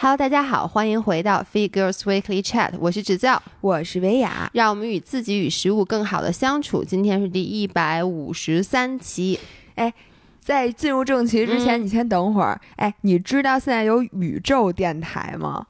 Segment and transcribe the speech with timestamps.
[0.00, 6.84] Hello，大家好，欢迎回到 Fit Girls Weekly Chat，我是指教，我是维雅，让我们与自己与食物更好的相处。
[6.84, 9.40] 今天是第一百五十三期。
[9.74, 9.92] 哎，
[10.38, 12.60] 在进入正题之前，嗯你先等会儿。
[12.76, 15.66] 哎，你知道现在有宇宙电台吗？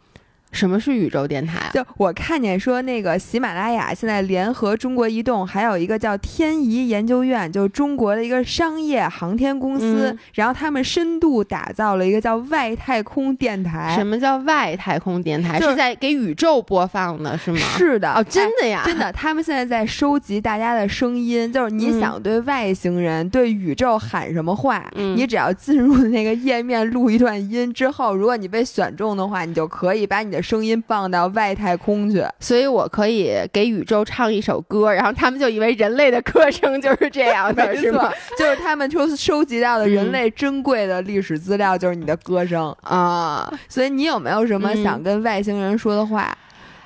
[0.53, 1.71] 什么是宇宙电台啊？
[1.73, 13.95] 就我看见说，那个喜马拉雅现在联合中国移动，还有一个叫天仪研究院，就是中国的一个商业航天公司，嗯然后他们深度打造了一个叫外太空电台。
[13.95, 15.59] 什么叫外太空电台？
[15.59, 17.59] 就是是在给宇宙播放的，是吗？
[17.77, 32.25] 是的，哦，真哎的呀，真的，他们现在在收集大家的声音，就是你嗯想对外星人、对宇宙喊什么话，嗯你只要进入那个页面录一段音之后，如果你被选中的话，你就可以把你的声音放到外太空去。
[32.41, 42.75] 所以我可以给宇宙唱一首歌，然后他们就以为人类的歌声就是这样的， 是吗？，就是他们收收集到的嗯人类珍贵的历史资料，就是你的歌声。
[42.83, 46.37] 啊、所以你有没有什么嗯想跟外星人说的话？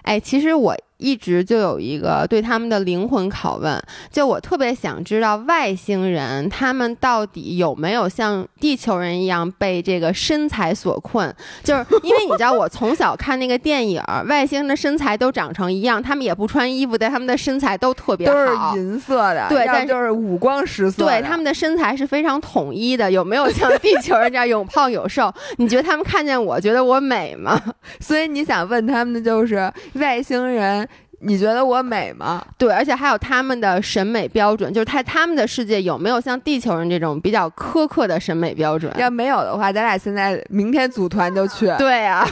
[0.03, 11.35] 哎，其实我一直就有一个对他们的灵魂拷问，就我特别想知道外星人他们到底有没有像地球人一样被这个身材所困？
[11.65, 18.77] 就是因为你知道，我从小看那个电影儿，外星人的身材都长成一样，他们也不穿衣服，但他们的身材都特别都是好。
[18.77, 21.05] 银色的，对但就是五光十色。
[21.05, 25.33] 对他们的身材是非常统一的，有没有像地球人这样有胖有瘦？
[25.57, 27.61] 你觉得他们看见我觉得我美吗？
[28.01, 30.87] 所以你想问他们的就是外星人，
[31.25, 32.45] 你觉得我美吗？
[32.59, 38.93] 对，而且还有他们的审美标准，就是他他们的世界有没有像地球人这种比较苛刻的审美标准？
[38.99, 41.67] 要没有的话，咱俩现在明天组团就去。
[41.79, 42.29] 对啊，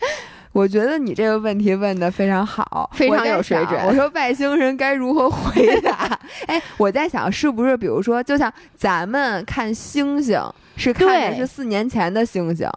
[0.52, 6.18] 我觉得你这个问题问的非常好，非常有水准想我说外星人该如何回答？
[6.46, 10.40] 哎，我在想是不是，比如说，就像咱们看星星，
[10.76, 12.68] 是看的是四年前的星星。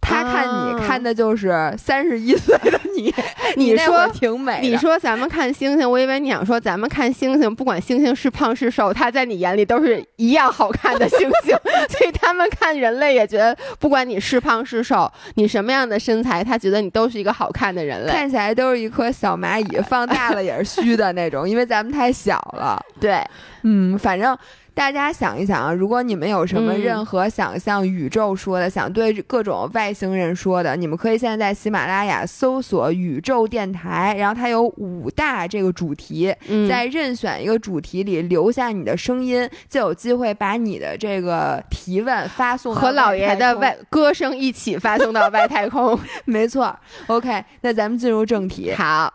[0.00, 3.12] 他看你啊看的就是三十一岁的你，
[3.56, 4.60] 你说挺美。
[4.62, 11.56] 你说咱们看星星，我以为你想说咱们看星星，不管星星是胖是瘦，他在你眼里都是一样好看的星星，
[11.88, 18.12] 所以他们看人类也觉得，不管你是胖是瘦，你什么样的身材，他觉得你都是一个好看的人类。
[18.12, 22.80] 看起来都是一颗小蚂蚁，放大了也是虚的那种，因为咱们太小了。
[23.06, 23.24] 对，
[23.62, 24.36] 嗯，反正
[24.74, 45.46] 大家想一想啊，如果你们有什么嗯任何想向宇宙说的，想对各种外星人说的，你们可以现在在喜马拉雅搜索“宇宙电台”，然后它有五大这个主题，嗯，在任选一个主题里留下你的声音，就有机会把你的这个提问发送到和老爷的外外歌声一起发送到外。
[45.46, 45.96] 太空。
[46.26, 48.72] 没错，OK，那咱们进入正题。
[48.74, 49.14] 好。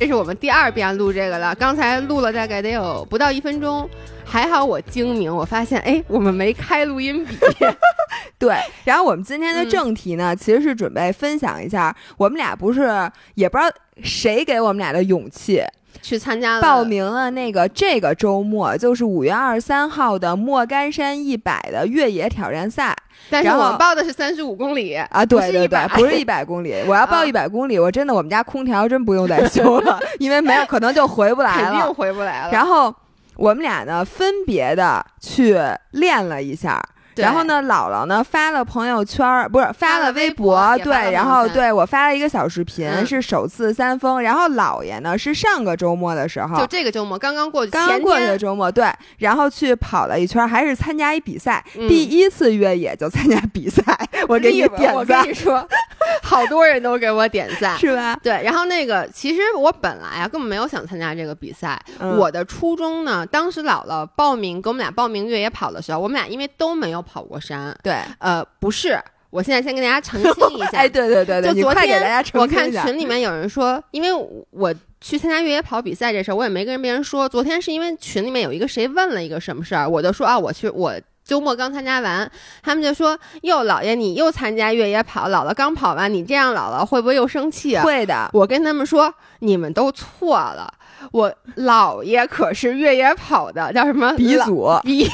[0.00, 3.86] 这是我们第二遍录这个了，刚才录了大概得有不到一分钟，
[4.24, 7.36] 还好我精明，我发现哎，我们没开录音笔。
[8.38, 12.88] 对，然后我们今天的正题呢，其实是准备分享一下，我们俩不是
[13.34, 13.70] 也不知道
[14.02, 15.62] 谁给我们俩的勇气，
[16.02, 22.96] 去参加了报名了那个这个周末，就是五月二十三号的莫干山一百的越野挑战赛
[23.28, 25.24] 但是然后我们报的是三十五公里啊！
[25.26, 31.94] 对对对，不是一百公里， 我要报啊一百公里，我真的我们家空调真不用再修了， 因为没有可能就回不来肯定。
[31.94, 32.52] 回不来了。
[32.52, 32.94] 然后
[33.36, 35.58] 我们俩呢分别的去
[35.92, 36.82] 练了一下。
[37.14, 44.20] 对然后呢，姥姥呢发了朋友圈儿，不是发了微博，对，然后对我发了一个小视频，嗯是首次三封。
[44.20, 53.82] 然后姥爷呢是上个周末的时候就，这个周末刚刚过去，刚刚过去的周末，对，然后去跑了一圈儿，还是参加一比赛，嗯第一次越野就参加比赛，
[54.28, 55.66] 我给你点赞我跟你，说，
[56.22, 57.76] 好多人都给我点赞。
[57.80, 58.16] 是吧？
[58.22, 61.80] 对，然后那个，其实我本来啊根本没有想参加这个比赛。
[61.98, 68.98] 嗯我的初衷呢，当时姥姥报名给我们俩报名越野跑的时候，我们俩因为都没有跑过山，对，呃，不是。
[69.30, 72.84] 我现在先跟大家澄清一下， 哎，对对对对，就昨你快给大家天我看澄清一下。
[72.84, 74.08] 群里面有人说，因为
[74.50, 77.28] 我去参加越野跑比赛这事儿，我也没跟别人说。
[77.28, 80.94] 昨天是因为群里面有一个谁问了一个什么事儿，我就说啊，我去我。
[81.22, 82.28] 周末刚参加完，
[82.60, 90.72] 他们就说：“哟，姥爷，你又参加越野跑，姥姥刚跑完，你这样姥姥会不会又生气啊？”会的，我跟他们说，你们都错了，
[91.12, 95.12] 我姥爷可是越野跑的，叫什么鼻祖， 鼻祖。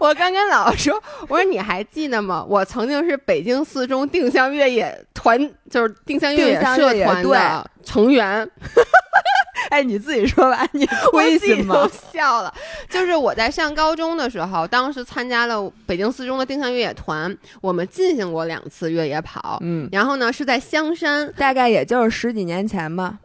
[0.00, 2.44] 我刚跟姥姥说，我说你还记得吗？
[2.48, 5.38] 我曾经是北京四中定向越野团，
[5.68, 8.48] 就是定向越野社团的成员。
[9.68, 11.90] 哎，你自己说吧，你 我亏自己心吗都？
[12.10, 12.52] 笑了。
[12.88, 19.58] 就是我在上高中的时候，当时参加了北京四中的定向越野团，我们进行过两次越野跑。
[19.60, 23.18] 嗯，然后呢，是在香山，大概也就是十几年前吧。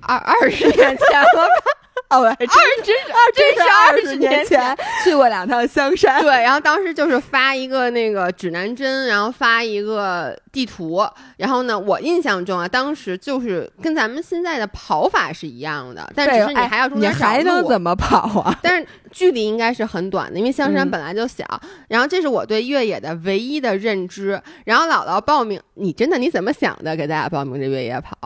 [0.00, 1.85] 二二十年前了吧。
[2.10, 2.48] 哦，还真
[2.84, 6.20] 真是啊，真是二十年前去过两趟香山。
[6.22, 11.04] 对，然后当时就是发一个那个指南针，然后发一个地图，
[11.36, 18.56] 然后呢，我印象中啊，当时就是跟咱们现在的跑法是一样的，但只是你还要中间你还能怎么跑啊？
[18.62, 21.44] 但是距离应该是很短的，因为香山嗯本来就小。
[21.88, 24.40] 然后这是我对越野的唯一的认知。
[24.64, 26.94] 然后姥姥报名，你真的你怎么想的？
[26.94, 28.16] 给大家报名这越野跑？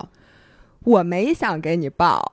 [0.84, 2.32] 我没想给你报，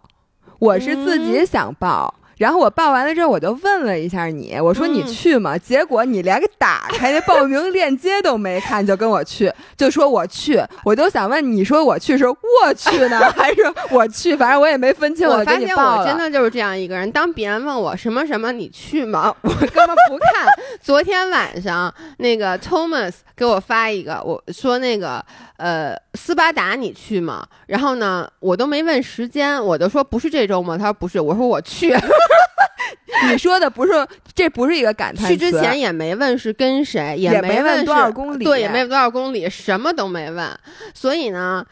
[0.60, 2.14] 我是自己想报。
[2.38, 5.58] 然后我报完了之后，我就问了一下你，我说你去吗？
[5.58, 10.62] 结果你连个打开那报名链接都没看，就跟我去， 就说我去。
[10.84, 14.36] 我就想问你说我去是我去呢， 还是我去？
[14.36, 15.28] 反正我也没分清。
[15.28, 17.12] 我发现我真的的就是这样一个人。
[17.12, 19.34] 当别人问我什么什么你去吗？
[19.42, 20.46] 我根本不看。
[20.82, 25.24] 昨天晚上那个 Thomas 给我发一个，我说那个
[25.58, 27.46] 呃斯巴达你去吗？
[27.66, 30.78] 然后呢，我都没问时间，我就说不是这周吗。
[30.78, 31.96] 他说不是，我说我去。
[33.30, 33.94] 你说的不是，
[34.36, 40.60] 这不是一个感叹去之前也没问是跟谁，也没问多少公里，对，也没问多少公里，什么都没问。
[40.94, 41.66] 所以呢，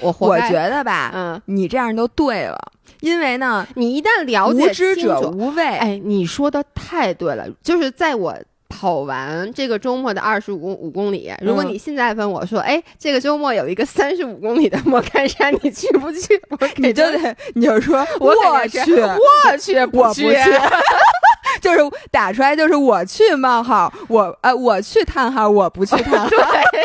[0.00, 2.58] 我我觉得吧，嗯，你这样就对了，
[3.00, 5.64] 因为呢，你一旦了解无知者无畏。
[5.64, 8.36] 哎，你说的太对了，就是在我。
[8.68, 16.40] 跑完这个周末的二十五公五公里，如果你现在问我说，哎，这个周末有一个三十五公里的莫干山，你去不去？
[16.50, 18.34] 我 你就得，你就说，我
[18.68, 20.36] 去，我去，我不去，
[21.60, 21.80] 就是
[22.10, 26.28] 打出来就是我去冒号，我呃我去叹号，我不去叹号。
[26.30, 26.84] 对。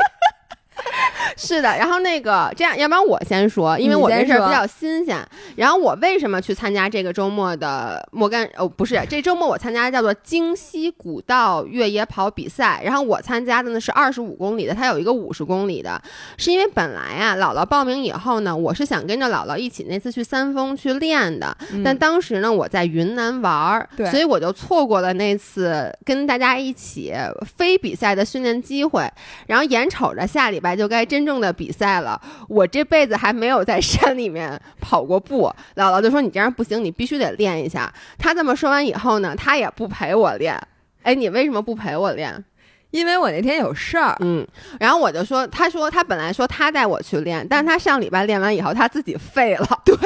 [1.37, 5.17] 是的，然后那个这样，要不然我先说，因为我这事儿比较新鲜。
[5.55, 8.47] 然后我为什么去参加这个周末的莫干？
[8.57, 12.81] 哦，不是，这周末我参加叫做京西古道越野跑比赛。
[12.83, 16.01] 然后我参加的呢是二十五公里的，它有一个五十公里的。
[16.37, 21.55] 是因为本来啊，姥姥报名以后呢，我是想跟着姥姥一起那次去三峰去练的。
[21.71, 27.13] 嗯、但当时呢，我在云南玩儿，所以我就错过了那次跟大家一起
[27.57, 29.09] 非比赛的训练机会。
[29.47, 35.49] 然后眼瞅着下礼拜就该真真正的比赛了，我这辈子还没有在山里面跑过步。
[35.77, 37.89] 姥姥就说：“你这样不行，你必须得练一下。”
[38.19, 40.61] 他这么说完以后呢，他也不陪我练。
[41.03, 42.43] 哎，你为什么不陪我练？
[42.93, 44.15] 因为我那天有事儿。
[44.19, 44.45] 嗯，
[44.79, 49.67] 然后我就说，他说他本来说他带我去练，但是他上礼拜练完以后他自己废了。
[49.83, 49.97] 对，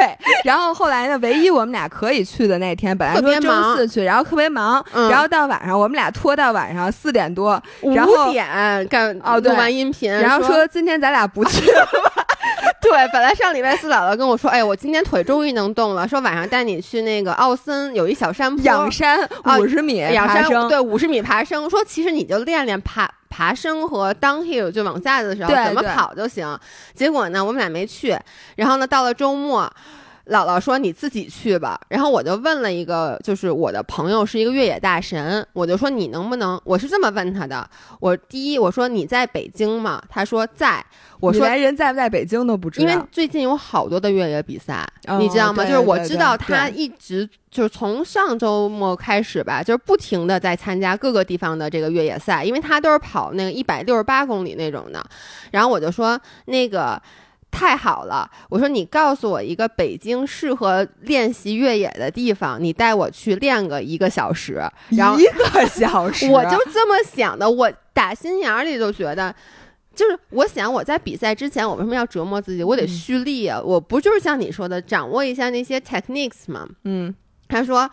[0.45, 7.61] 然后后来呢，唯一我们俩可以去的那天，本来说周四去，然后特别忙，嗯、然后到晚上我们俩拖到晚上四点多，
[7.93, 8.47] 然后五点
[8.87, 11.85] 干哦，录完音频，然后说今天咱俩不去 了
[12.15, 12.16] 吧。
[12.81, 19.19] 对，本来上礼拜四姥姥跟我说，哎，我今天腿终于能动了，说晚上带你去那个奥森有一小山坡，仰山
[19.59, 21.69] 五十米仰山，对，五十米爬升。
[21.69, 26.57] 说其实你就练练爬爬升和 downhill，就往下的时候怎么跑就行。
[26.93, 28.17] 结果呢，我们俩没去。
[28.55, 29.71] 然后呢，到了周末。
[30.29, 37.67] 姥姥说：“你自己去吧。”然后我就问了一个，就是我的朋友是一个越野大神，我就说：“你能不能？”我是这么问他的
[37.99, 40.83] ：“我第一，我说你在北京吗？”他说：“在。”
[41.19, 45.63] 我说：“连人在不在北京都不知道。”因为最近有好多的越野比赛，哦、你知道吗？
[45.65, 55.03] 就是我知道他一直就是从上周末开始吧，就是不停的在参加各个地方的这个越野赛，因为他都是跑那个一百六十八公里那种的。
[55.49, 57.01] 然后我就说那个。
[57.49, 58.29] 太好了！
[58.49, 64.61] 我说你告诉我一个北京适合练习越野的地方，你带我去练个一个小时。
[64.89, 67.49] 然后一个小时， 我就这么想的。
[67.49, 69.33] 我打心眼里就觉得，
[69.95, 72.63] 就是我想我在比赛之前，我为什么要折磨自己？
[72.63, 73.59] 我得蓄力啊！
[73.59, 76.67] 我不就是像你说的，掌握一下那些 techniques 吗？
[76.83, 77.13] 嗯，
[77.47, 77.89] 他说。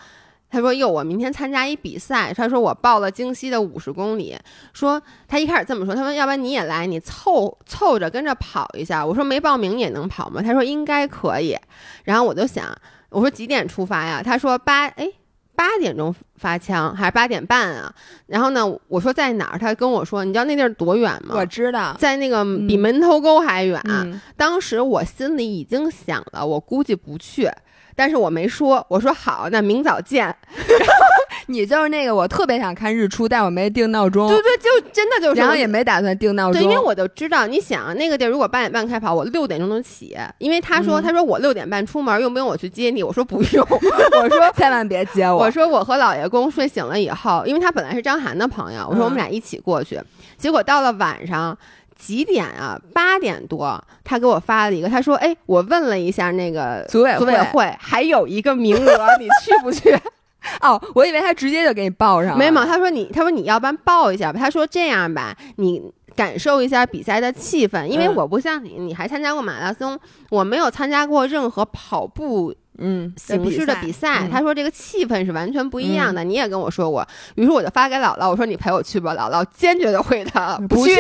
[0.55, 4.39] 他说：“哟，我明天参加一比赛。”他说：“我报了京西的五十公里。”
[4.73, 11.59] 说他一开始这么说，他说：“要不然你也来，你凑凑着跟着跑一下。”我说：“没报名也能跑吗？”他说：“应该可以。”
[12.05, 12.73] 然后我就想，
[13.11, 14.23] 我说几点出发呀？
[14.25, 15.11] 他说八哎
[15.57, 17.93] 八点钟发枪还是八点半啊？
[18.27, 19.59] 然后呢，我说在哪儿？
[19.59, 23.81] 他跟我说：“你知道那地儿多远吗？”我知道，在那个比门头沟还远。
[23.89, 27.51] 嗯、当时我心里已经想了，我估计不去。
[27.97, 30.25] 但是我没说，我说好，那明早见。
[30.25, 30.35] 然
[30.89, 31.05] 后
[31.47, 34.29] 你就是那个，我特别想看日出，但我没定闹钟。
[34.29, 36.61] 对对，就真的就是，然后也没打算定闹钟。
[36.61, 40.17] 对，因为我就知道，你想那个地儿，如果八点半开跑，我六点钟能起。
[40.39, 43.03] 因为他说，嗯、他说我六点半出门，用不用我去接你？
[43.03, 43.67] 我说不用。
[43.71, 45.39] 我说 千万别接我。
[45.39, 49.97] 我说我和老爷公睡醒了以后，因为他本来是张涵的朋友，我说我们俩一起过去。
[49.97, 50.05] 嗯、
[50.39, 51.57] 结果到了晚上。
[52.05, 52.79] 几点啊？
[52.93, 59.97] 八点多，他给我发了一个，他说：“哎，我问了一下那个组委组委会，还有一个名额，你去不去？”
[60.61, 62.37] 哦，我以为他直接就给你报上了。
[62.37, 64.39] 没有，他说你，他说你要不然报一下吧。
[64.39, 65.83] 他说这样吧，你
[66.15, 74.27] 感受一下比赛的气氛，因为嗯我不像你，你还参加过马拉松，我没有参加过任何跑步嗯形式的比赛。
[74.27, 77.07] 嗯他说这个气氛是完全不一样的，你也跟我说过。
[77.37, 79.15] 于是我就发给姥姥，我说你陪我去吧。
[79.15, 80.67] 姥姥坚决的回答去。
[80.67, 80.95] 不 去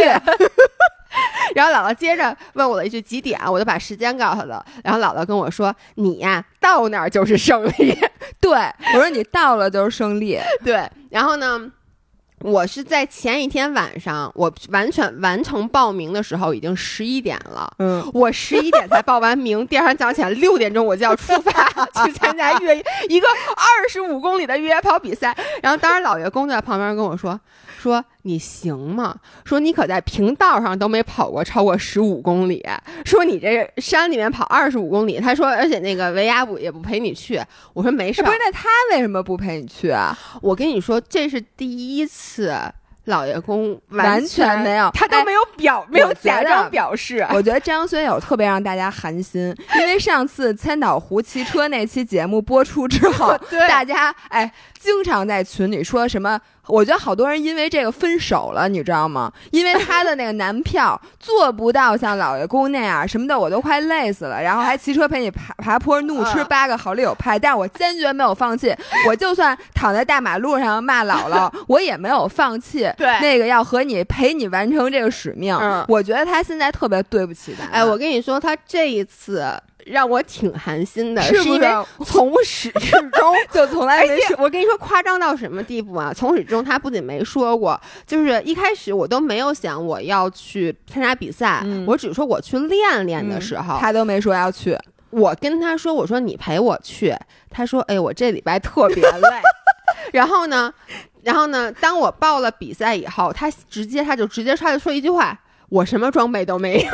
[1.54, 4.64] 然后姥姥接着问我了一句几点，我就把时间告诉他了。
[4.82, 7.96] 然后姥姥跟我说：“你呀，到那儿就是胜利。
[8.40, 8.50] 对，
[8.94, 11.70] 我说你到了就是胜利，” 对，然后呢？
[12.40, 21.70] 我是在前一天晚上，我完全完成报名的时候已经十一点了，嗯，我十一点才报完名，第二天早上起来六点钟我就要出发
[22.04, 22.76] 去参加越
[23.08, 25.34] 一个二十五公里的越野跑比赛。
[25.62, 27.40] 然后当时老爷公就在旁边跟我说
[27.84, 29.14] ：“说你行吗？
[29.44, 32.66] 说你可在平道上都没跑过超过十五公里，
[33.04, 37.38] 说你这山里面跑二十五公里。”他说：“而且那个维亚不也不陪你去。”
[37.74, 40.18] 我说：“没事儿不是，那他为什么不陪你去啊？
[40.40, 42.54] 我跟你说，这是第一次。”
[43.04, 47.18] 老爷公完全全没有他都没有表，没有假装表示。
[47.34, 53.36] 我觉得 张学友特别让大家寒心，因为上次千岛湖骑车那期节目播出之后，
[53.68, 54.50] 大家哎
[54.80, 56.40] 经常在群里说什么。
[56.66, 59.32] 我觉得好多人因为这个分手了，你知道吗？
[59.50, 64.40] 因为他的那个男票 做不到像老爷公那样什么的，我都快累死了。
[64.42, 68.74] 然后还骑车陪你爬爬坡，怒吃嗯八个好丽友派，但是我坚决没有放弃。
[69.06, 72.90] 我就算躺在大马路上骂姥姥，我也没有放弃。
[72.96, 75.54] 对那个要和你陪你完成这个使命。
[75.60, 77.68] 嗯我觉得他现在特别对不起咱。
[77.68, 79.44] 哎，我跟你说，他这一次
[79.86, 81.68] 让我挺寒心的，是因为
[82.04, 86.12] 从始至终 就从来没说我跟你说，夸张到什么地步啊？
[86.14, 94.78] 从始至终，他不仅没说过，就是一开始我都没有想我要去参加比赛，嗯我只说我去练练的时候，他都没说要去。
[95.10, 97.14] 我跟他说，我说你陪我去，
[97.48, 99.28] 他说，哎，我这礼拜特别累。
[100.12, 100.72] 然后呢，
[101.22, 105.38] 然后呢，当我报了比赛以后，他直接他就直接他就说一句话，
[105.68, 106.90] 我什么装备都没有。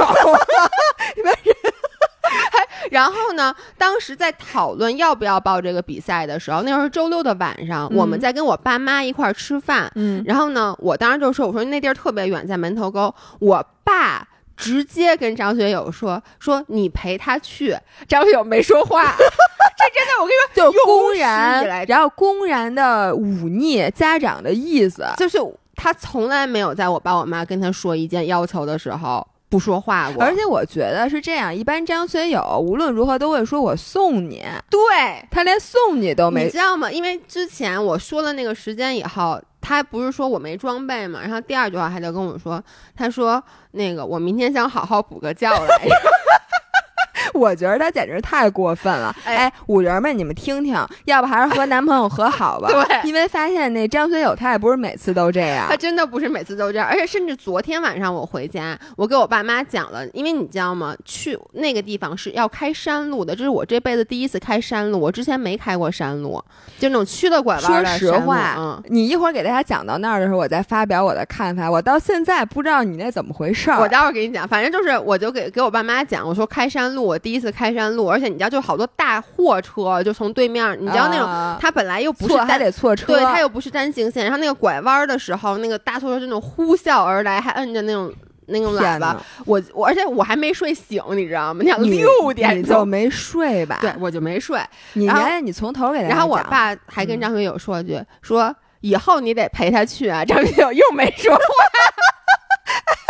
[2.53, 3.55] 还 然后呢？
[3.77, 9.91] 当时在讨论要不要报这个比赛的时候，那时候是周六的晚上，嗯我们在跟我爸妈一块儿吃饭。
[9.95, 17.77] 嗯，然后呢，我当时就说：“我说那地儿特别远，在门头沟。”我爸直接跟张学友说：“说你陪他去。”
[18.09, 19.15] 张学友没说话。
[19.17, 25.07] 这真的，我跟你说，就公然，然后公然的忤逆家长的意思。
[25.17, 25.39] 就是
[25.75, 30.25] 他从来没有在我爸我妈跟他说一件要求的时候不说话过。
[30.25, 34.81] 而且我觉得是这样，一般张学友无论如何都会说“我送你对，”，
[35.31, 36.57] 他连送你都没你知。
[36.57, 36.91] 道吗？
[36.91, 42.63] 因为之前我说了那个时间以后，他不是说我没装备嘛，然后第二句话他就跟我说，
[42.97, 43.43] 他说
[43.73, 45.91] 那个我明天想好好补个觉来着。
[47.35, 49.15] 我觉得他简直太过分了。
[49.25, 52.69] 哎哎，五人们，你们听听， 要不还是和男朋友和好吧？
[52.73, 55.77] 对因为发现那张学友他也不是每次都这样他。
[55.77, 60.95] 真的不是每次都这样，而且甚至昨天晚上我回家，我给我爸妈讲了，因为你知道吗？
[61.05, 66.43] 去那个地方是要开山路的，这是我这辈子第一次开山路，我之前没开过山路，
[66.79, 68.83] 就那种曲的拐弯说的实话，嗯。
[68.89, 71.71] 你一会儿给大家讲到那儿的时候，我再发表我的看法。
[71.71, 73.81] 我到现在不知道你那怎么回事儿。
[73.81, 88.13] 我待会儿给你讲，反正就是，我就给给我爸妈讲，我说开山路，我第一次开山路，而且你知道，就好多大货车就从对面，你知道那种，啊它本来又不是还得错车，对，它又不是单行线，然后那个拐弯的时候，那个大货车就那种呼啸而来，还摁着那种
[88.47, 91.61] 那种喇叭，我我而且我还没睡醒，你知道吗？
[91.63, 93.79] 你想六点钟，你就没睡吧？
[93.81, 94.61] 对，我就没睡。
[94.95, 100.25] 你然后你从头给大家然后我爸还跟嗯张学友说一句，说以后你得陪他去啊。
[100.25, 101.41] 张学友又没说话。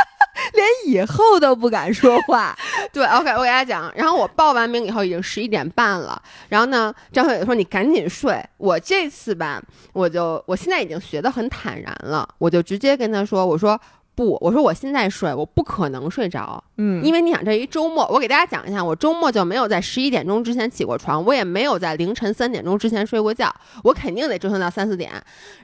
[0.53, 2.57] 连以后都不敢说话，
[2.93, 3.93] 对，OK，我给大家讲。
[3.95, 6.21] 然后我报完名以后已经十一点半了。
[6.49, 13.81] 然后呢，张小伟说：“你赶紧睡。”我这次吧，我就我现在已经学得很坦然了，我就直接跟他说：“我说
[14.21, 23.51] 不，我说我现在睡，我不可能睡着，嗯因为你想这一周末，我给大家讲一下，我周末就没有在十一点钟之前起过床，我也没有在凌晨三点钟之前睡过觉，
[23.83, 25.11] 我肯定得折腾到三四点。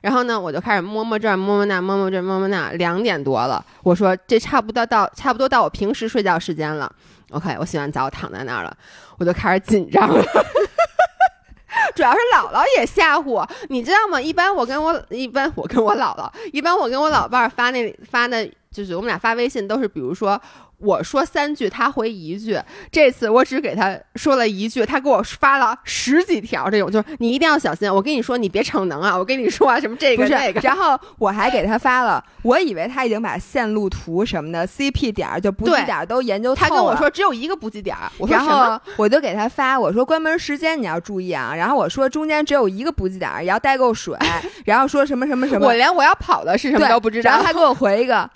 [0.00, 6.90] 然后呢，我就开始摸摸这儿，摸摸那，摸摸这儿，摸摸那，两点多了，我说这差不多到差不多到我平时睡觉时间了。
[7.32, 8.74] OK，我洗完澡躺在那儿了，
[9.18, 10.24] 我就开始紧张了。
[11.96, 14.20] 主要是姥姥也吓唬我，你知道吗？
[14.20, 20.38] 一般我跟我一般我跟我姥姥，一般我跟我老伴儿发那发那，就是我们俩发微信都是，比如说
[20.78, 22.60] 我说三句，他回一句。
[22.90, 27.92] 这次我只给他说了一句，他给我发了十几条，这种就是你一定要小心。
[27.92, 29.16] 我跟你说，你别逞能啊！
[29.16, 36.68] 我跟你说啊，什么这个那个，，然后我还给他发了，我以为他已经把线路图什么的 CP 点儿就补给点儿都研究透了。
[36.68, 38.78] 他跟我说只有一个补给点儿，我说然什么？
[38.84, 41.54] 后我就给他发，我说关门时间你要注意啊。
[41.56, 44.16] 然后我说中间只有一个补给点儿，也要带够水。
[44.66, 47.44] 然后说什么什么什么，我连我要跑的是什么都不知道然后。
[47.44, 48.28] 他给我回一个，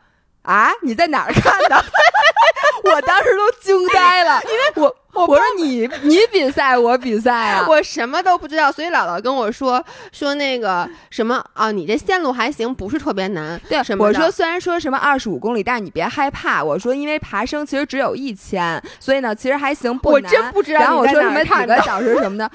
[0.42, 1.85] 啊，你在哪儿看的？
[2.82, 13.61] 我当时都惊呆了，因为我我我说你你比赛我比赛啊，我什么都不知道，所以姥姥跟我说说那个什么啊，你这线路还行，不是特别难。
[13.68, 16.64] 对，什么我说虽然说什么二十五公里，但是你别害怕。
[16.64, 22.50] 我说因为爬升其实只有一千，所以呢其实还行，不我难真不知道然后我在说什么几个小时什么的。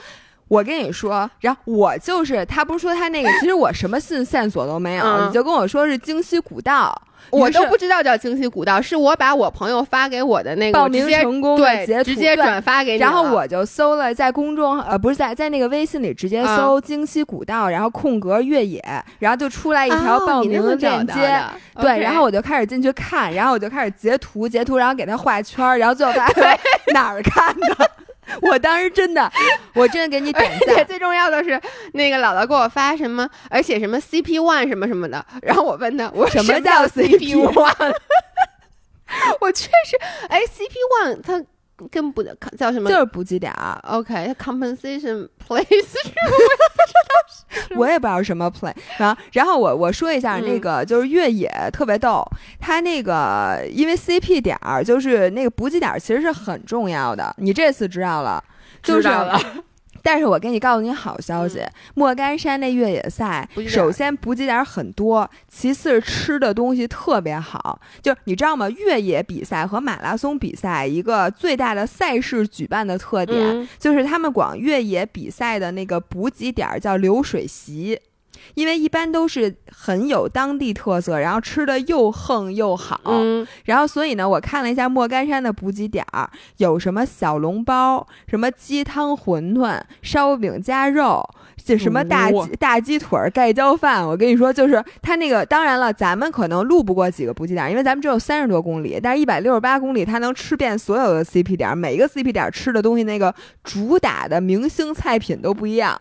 [0.47, 5.27] 我跟你说，然后我就是他，不是说他那个， 其实我什么信线索都没有，嗯。
[5.27, 6.95] 你就跟我说是京西古道，
[7.31, 16.57] 我都不知道叫京西古道，是我把我朋友发给我的那个报名成功的对截图直接转发给你，然后我就搜了，在公众呃不是在在那个微信里直接嗯。
[16.57, 18.83] 搜京西古道，然后空格越野，
[19.17, 21.41] 然后就出来一条哦报名链接。
[21.81, 26.23] 对，然后我就开始进去看，然后我就开始截图，截图，然后给他画圈儿，然后最后他
[26.93, 27.89] 哪儿看的？
[28.41, 29.31] 我当时真的，
[29.73, 30.85] 我真的给你点而且赞。
[30.85, 31.59] 最重要的是，
[31.93, 37.95] 那个姥姥给我发什么，而且什么 CP one 什么什么的，然后我问他，我说什么叫 CP CP one？
[39.39, 39.97] 我确实，
[40.29, 41.41] 哎，CP one 它
[41.91, 42.89] 跟不叫什么？
[42.89, 45.85] 就是补给点儿，OK，compensation place
[47.75, 49.17] 我也不知道是什么 play 啊。
[49.33, 52.23] 然后我我说一下嗯那个就是越野特别逗，
[52.59, 58.43] 它那个因为 CP 点儿就是那个补给点儿其实是很重要的，你这次知道了，
[58.81, 59.39] 就是知道了。
[60.05, 61.63] 但是我给你告诉你好消息，
[61.95, 67.81] 莫干山那越野赛首先补给点很多，其次吃的东西特别好。
[68.03, 68.69] 就是你知道吗？
[68.69, 77.99] 越野比赛和马拉松比赛一个最大的赛事举办的特点，嗯就是他们管越野比赛的那个补给点儿叫流水席。
[78.53, 94.07] 因为一般都是很有当地特色，然后吃的又横又好，嗯，然后所以呢，我看了一下莫干山的补给点儿，有什么小笼包、什么鸡汤馄饨、烧饼夹肉，这什么大鸡、哇大鸡腿儿盖浇饭。
[94.07, 103.33] 我跟你说，就是它那个，当然了，咱们可能路不过几个补给点儿，因为咱们只有三十多公里，但是一百六十八公里，它能吃遍所有的 CP 点儿，每一个 CP 点儿吃的东西，那个
[103.63, 105.99] 主打的明星菜品都不一样。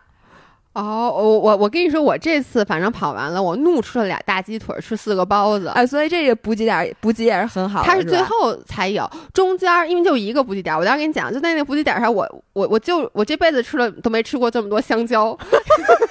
[0.74, 5.68] 哦，我我我跟你说，我这次反正跑完了，我怒吃了俩大鸡腿，吃四个包子。
[5.68, 15.38] 哎，所以这个补给点儿补给也是很好的，它是最后才有，中间儿因为就一个补给点儿，我当时跟你讲，就在那个补给点儿上，我我我就我这辈子吃了都没吃过这么多香蕉，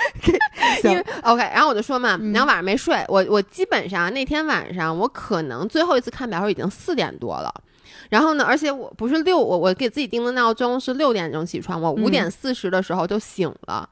[0.85, 7.53] 因为 OK，然后我就说嘛，嗯然后晚上没睡，我我基本上那天晚上我可能最后一次看表时候已经四点多了。
[8.09, 13.89] 然后呢，而且我不是六，我我给自己定的闹钟是六点钟起床，我五嗯点四十的时候就醒了。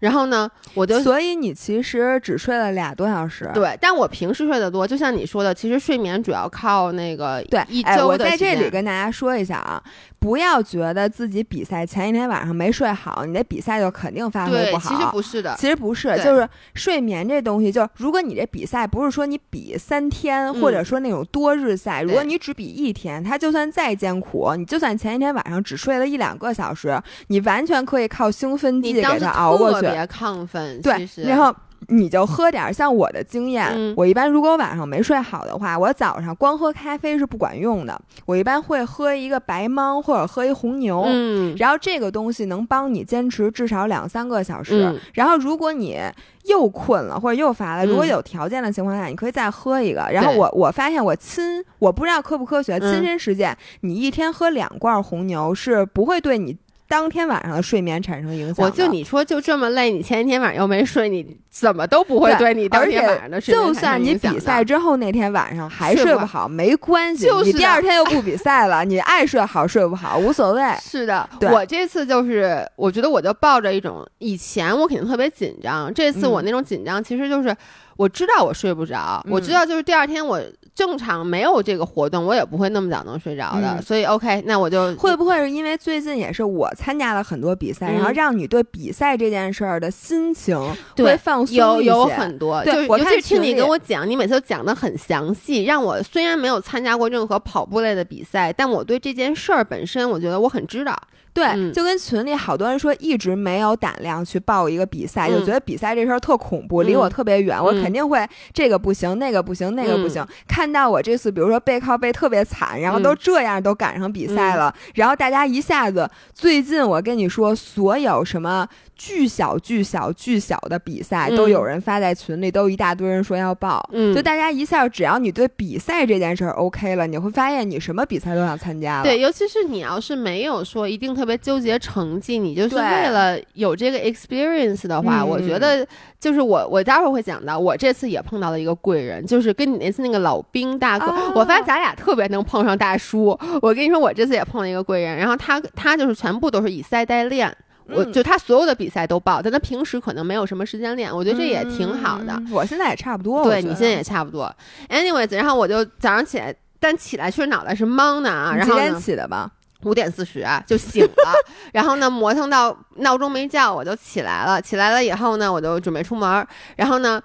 [0.00, 3.50] 然后呢，我就所以你其实只睡了俩多小时。
[3.54, 9.82] 对，但我平时睡得多，就像你说的，其实睡眠主要靠那个对，哎，一周我在这里跟大家说一下啊，
[10.20, 15.10] 不要觉得自己比赛前一天晚上没睡好，你的比赛就肯定发挥对，不其实好。
[15.10, 29.86] 不是的，其实不是，就是睡眠这东西，就是如果你这比赛不是说你比三天，嗯或者说那种多日赛，如果你只比一天，它就算再艰苦，你就算前一天晚上只睡了一两个小时，你完全可以靠兴奋剂给它熬过去。
[29.86, 31.54] 特别亢奋，对然后
[31.90, 32.72] 你就喝点儿。
[32.72, 41.02] 像我的经验，嗯我一般如果晚上没睡好的话，我早上光喝咖啡是不管用的，我一般会喝一个白芒或者喝一红牛。
[41.06, 44.86] 嗯，然后这个东西能帮你坚持至少两三个小时。
[44.86, 45.98] 嗯然后如果你
[46.44, 50.08] 又困了或者又乏了，如果嗯有条件的情况下，你可以再喝一个。
[50.12, 56.56] 然后我我发现我亲，我不知道科不科学，亲嗯身实践，你一天喝两罐红牛是不会对你
[56.90, 58.66] 当天晚上的睡眠产生影响。
[58.66, 70.62] 我就你说就这么累，你前一天晚上又没睡，你怎么都不会对对你当天晚上的睡眠就产算你比赛之后那天晚上还睡不好没关系，就是你第二天又不比赛了，你爱睡好睡不好无所谓。
[70.82, 77.56] 是的，我这次就是，我觉得我就抱着一种，以前我肯定特别紧张，这次我嗯那种紧张其实就是
[78.00, 80.40] 我知道我睡不着，我知嗯道就是第二天我
[80.74, 90.58] 正常没有这个活动，我也不会那么早能睡着的，嗯所以 OK，那我就会不会是因为最近也是我参加了很多比赛，嗯然后让你对比赛这件事儿的心情
[90.96, 91.90] 会放松有一些？
[91.90, 100.96] 有很多，对就是我看尤其是听你跟我讲，你每次都讲的很详细，让我虽然没有参加过任何跑步类的比赛，但我对这件事儿本身，我觉得我很知道。
[101.32, 101.72] 对，嗯。
[101.72, 105.32] 就跟群里好多人说，一直没有胆量去报一个比赛，嗯。
[105.38, 107.82] 就觉得比赛这事儿特恐怖，离我特别远，我嗯。
[107.82, 110.26] 肯定会这个不行，那个不行，那个不行。
[110.48, 113.02] 看到我这次，比如说背靠背特别惨，然后嗯。
[113.02, 118.68] 都这样都赶上比赛了，然后大家一下子，最近我跟你说，所有什么。
[119.00, 123.82] 巨小、巨小、巨小的比赛嗯都有人发在群里，都一大堆人说要报。
[123.92, 129.04] 嗯就大家一下，只要你对比赛这件事儿 OK 了，你会发现你什么比赛都想参加了。
[129.04, 135.86] 对，尤其是你要是没有说一定特特别纠结成绩，你就是为了有这个 experience 的话，嗯我觉得
[136.18, 143.38] 就是我我待会儿会讲到，我这次也碰到了一个贵人，就是跟你那次那个老兵大哥，哦我发现咱俩特别能碰上大叔。
[143.60, 147.54] 我跟你说，我这次也碰了一个贵人，然后他他就是全部都是以赛代练。
[147.92, 152.32] 我嗯就他所有的比赛都报，但他平时可能没有什么时间练，我觉得这也挺好的。
[152.32, 154.54] 嗯我现在也差不多，对你现在也差不多。
[154.88, 158.54] Anyways，然后我就早上起来，但起来确实脑袋是懵的啊。
[158.56, 159.50] 你几点然后呢，起的吧？
[159.82, 161.34] 五点四十就醒了，
[161.72, 164.60] 然后呢磨蹭到闹钟没叫我就起来了。
[164.60, 167.20] 起来了以后呢，我就准备出门儿，然后呢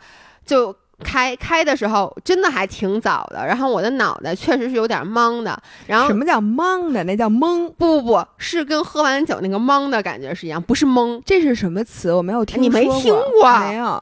[0.45, 0.75] 就。
[1.03, 7.03] 开开的时候真的还挺早的，然后我的脑袋确实是有点懵的，然后什么叫懵的？
[7.03, 11.21] 那叫懵，不不不是跟喝完酒那个懵的感觉是一样，不是懵。
[11.25, 12.13] 这是什么词？
[12.13, 14.01] 我没有听你没说听过没有。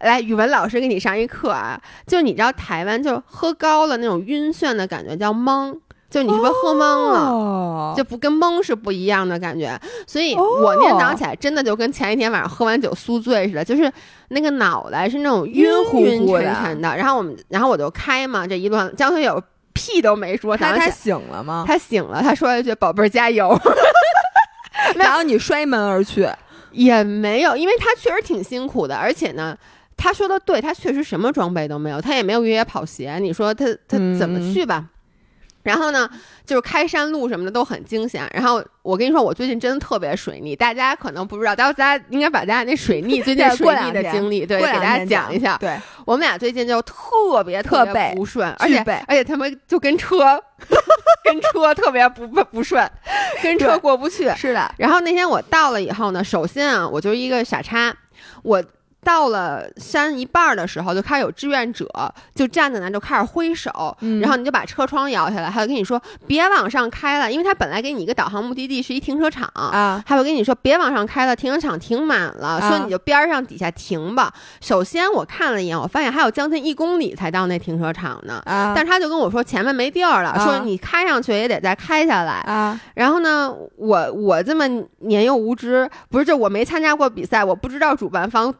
[0.00, 5.76] 来，语文老师给你上一课啊，就你知道台湾就喝高了那种晕眩的感觉叫懵，
[6.10, 7.30] 就你是不是喝懵了？
[7.30, 13.90] 哦就不跟懵是不一样的感觉，所以哦我那天早上起来真的就跟前一天晚上喝完酒宿醉似的，就是
[14.28, 16.96] 那个脑袋是那种晕乎晕乎的沉沉的。
[16.96, 19.42] 然后我们，然后我就开嘛，这一路上张学友
[19.72, 21.64] 屁都没说，早他醒了吗？
[21.66, 23.56] 他醒了，他说了一句“宝贝儿加油
[24.96, 26.28] ”，然后你摔门而去，
[26.72, 29.56] 也没有，因为他确实挺辛苦的，而且呢。
[30.02, 33.18] 他说的对，他确实什么装备都没有，他也没有越野跑鞋。
[33.20, 34.86] 你说他他怎么嗯去吧？
[35.62, 36.08] 然后呢，
[36.46, 38.28] 就是开山路什么的都很惊险。
[38.32, 45.56] 然后我跟你说，我最近真的特别水逆，大家可能不知道，待会儿大家应该把大家那水逆最近水逆的经历，对，给大家讲一下。
[45.58, 50.42] 对，我们俩最近就特别别特别不顺，而且而且他们就跟车
[51.24, 52.90] 跟车特别不不不顺，
[53.42, 54.30] 跟车过不去。
[54.36, 57.94] 是的，然后那天我到了以后呢，首先啊，我就是一个傻叉，
[58.42, 58.62] 我。
[59.02, 61.86] 到了山一半儿的时候，就开始有志愿者
[62.34, 64.20] 就站在那就开始挥手，嗯。
[64.20, 72.68] 然后你就把车窗摇下来，他就跟你说别往上开了，因为他本来给你一个导航目的地是一停车场，啊，他会跟你说别往上开了，停车场停满了，啊。
[72.68, 74.32] 说你就边儿上底下停吧。
[74.60, 80.44] 首先我看了一眼，我发现还有将近一公里才到那停车场呢，啊，但是他就跟我说前面没地儿了，啊。
[80.44, 82.40] 说你开上去也得再开下来。
[82.40, 84.66] 啊，然后呢，我我这么
[85.00, 88.52] 年幼无知，不是就我没参加过比赛，我不知道主办方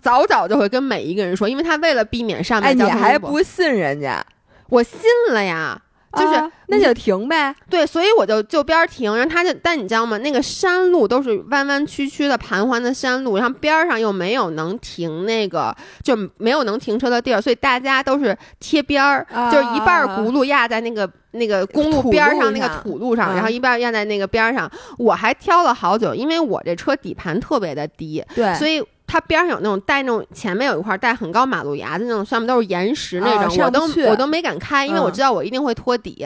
[0.00, 4.24] 早早就会跟每一个人说，因为他为了避免上哎，面你还交通拥堵不信人家？
[4.68, 5.00] 我信
[5.32, 5.80] 了呀。
[6.12, 7.54] 就是啊那就停呗。
[7.68, 10.18] 对，所以我就就边儿停，然后他就，但你知道吗？
[10.18, 24.68] 那个山路都是弯弯曲曲的盘桓的山路，然后边儿上又没有能停那个，就没有能停车的地儿，所以大家都是贴边儿，就是一半轱辘压在那个那个公路土边儿上那个土路上，嗯然后一半儿压在那个边儿上。
[24.98, 28.84] 我还挑了好久，因为我这车底盘特别的低，对，所以。
[29.10, 36.24] 它边上有那种带那种前面有一块带很高马路牙的那种，上面都是岩石那啊种，我都我都没敢开，因为我嗯知道我一定会托底。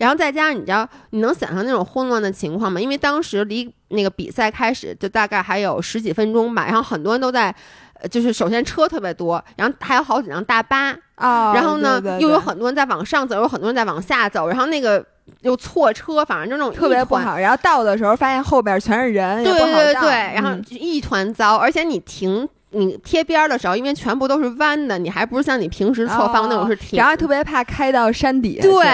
[0.00, 2.80] 然后再加上你知道，你能想象那种混乱的情况吗？
[2.80, 7.54] 因为当时离那个比赛开始就大概还有十几分钟吧，然后很多人都在。
[8.00, 15.04] 呃就是首先车特别多，然后还有好几辆大巴，啊，然后呢又有很多人在往上走，有很多人在往下走，然后那个
[15.40, 17.38] 又错车，反正就那种特别不好。
[17.38, 22.48] 然后到的时候发现后边全是人，也对不好到对对，然后一团糟，而且你停。
[22.74, 26.98] 你贴边儿的时候，因为全部都是弯的，你还不是像你平时侧方那种是挺。
[26.98, 28.68] 哦然后特别怕开到山底下。
[28.68, 28.86] 对，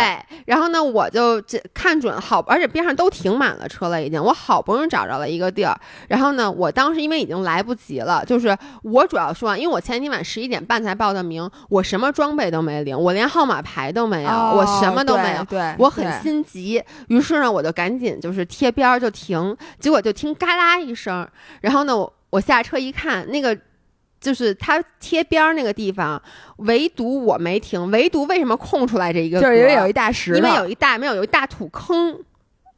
[0.47, 4.21] 然后呢，我就这看准好，而且边上都停满了车了，已经。
[4.23, 15.45] 我好不容易找着了一个地儿，然后呢，我当时因为已经来不及了，就是我主要说啊，因为我前天晚十一点半才报的名，我什么装备都没领，我连号码牌都没有，哦我什么都没有。
[15.45, 21.27] 对，对我很心急，于是呢，我就赶紧就是贴边儿就停，结果就听嘎啦一声，
[21.61, 23.57] 然后呢，我我下车一看，那个
[24.21, 26.21] 就是它贴边儿那个地方，
[26.59, 29.41] 唯独我没停，唯独为什么空出来这一个？
[29.41, 32.19] 就是因为有一大石头，因为有一大没有有一大土坑，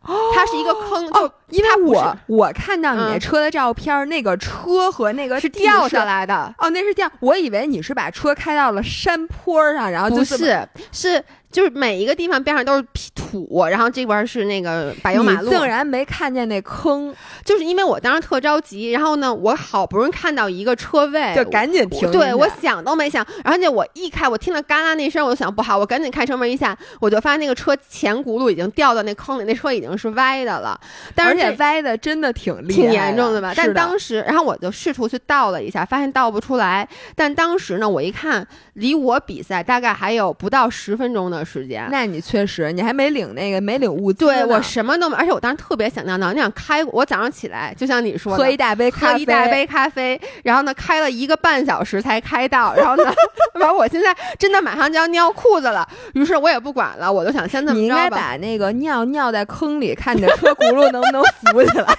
[0.03, 6.05] 它是一个坑，哦，因为我我看到你那嗯车的照片儿，那个车和那个是地掉下。
[6.05, 6.55] 来的。
[6.59, 22.11] 哦，那是掉，我以为你是把车开到了山坡上，然后就不是，是就是每一个地方边上都是皮土，然后这边是那个柏油马路，竟然没看见那坑，就是因为我当时特着急，然后呢，我好不容易看到一个车位，就赶紧停。
[22.11, 30.81] 对我想都没想，而且我一开，我听了嘎啦那声，我就想不好，我赶紧开车门一下，我就发现那个车前轱辘已经掉到那坑里，那车已经是歪的了，
[31.15, 33.53] 但是而且这歪的真的挺厉害挺严重的吧？
[33.55, 36.89] 但当时，然后我就试图去倒了一下，发现倒不出来。
[37.15, 41.89] 但当时呢，我一看，离我比赛大概还有不到十分钟的时间。
[41.91, 53.13] 那你确实，你还没领那个没领物资，对我什么都没，而且我当时特别想尿尿，你想开，我早上起来就像你说的，喝一大杯咖啡，喝一大杯咖啡，然后呢开了一个半小时才开到，然后呢，
[53.61, 58.11] 完我现在真的马上就要尿裤子了，于是我也不管了，我就想先这么着吧你应该。
[58.11, 61.97] 把那个尿尿在坑里，看你的车轱辘能不能浮起来。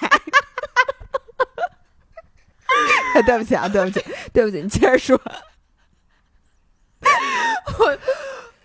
[3.26, 4.04] 对不起啊，对不起，
[4.34, 5.20] 对不起，你接着说。
[7.80, 7.98] 我，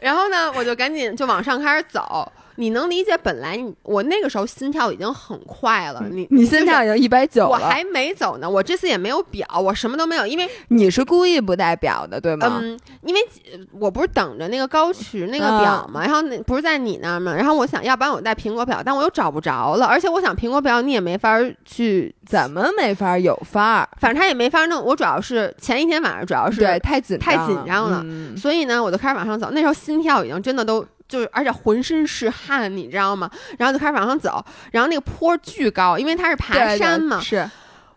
[0.00, 2.30] 然后呢，我就赶紧就往上开始走。
[2.58, 8.50] 你能理解，本来你我那个时候心跳已经很快了，你你心跳已经一百九了，我还没走呢。
[8.50, 12.58] 我这次也没有表，我什么都没有，因为你是故意不带表的，对吗？
[12.60, 13.20] 嗯，因为
[13.78, 23.88] 我不是等着那个高驰那个表嘛，然后那不是在你那儿嘛，然后我想要不然我带苹果表，但我又找不着了，而且我想苹果表你也没法去，怎么没法有法儿？
[24.00, 24.84] 反正他也没法弄。
[24.84, 28.04] 我主要是前一天晚上主要是对太紧太紧张了，
[28.36, 29.50] 所以呢，我就开始往上走。
[29.52, 30.84] 那时候心跳已经真的都。
[31.08, 33.30] 就是，而且浑身是汗，你知道吗？
[33.58, 37.18] 然后就开始往上走，然后那个坡巨高，因为它是爬山嘛。
[37.20, 37.48] 是。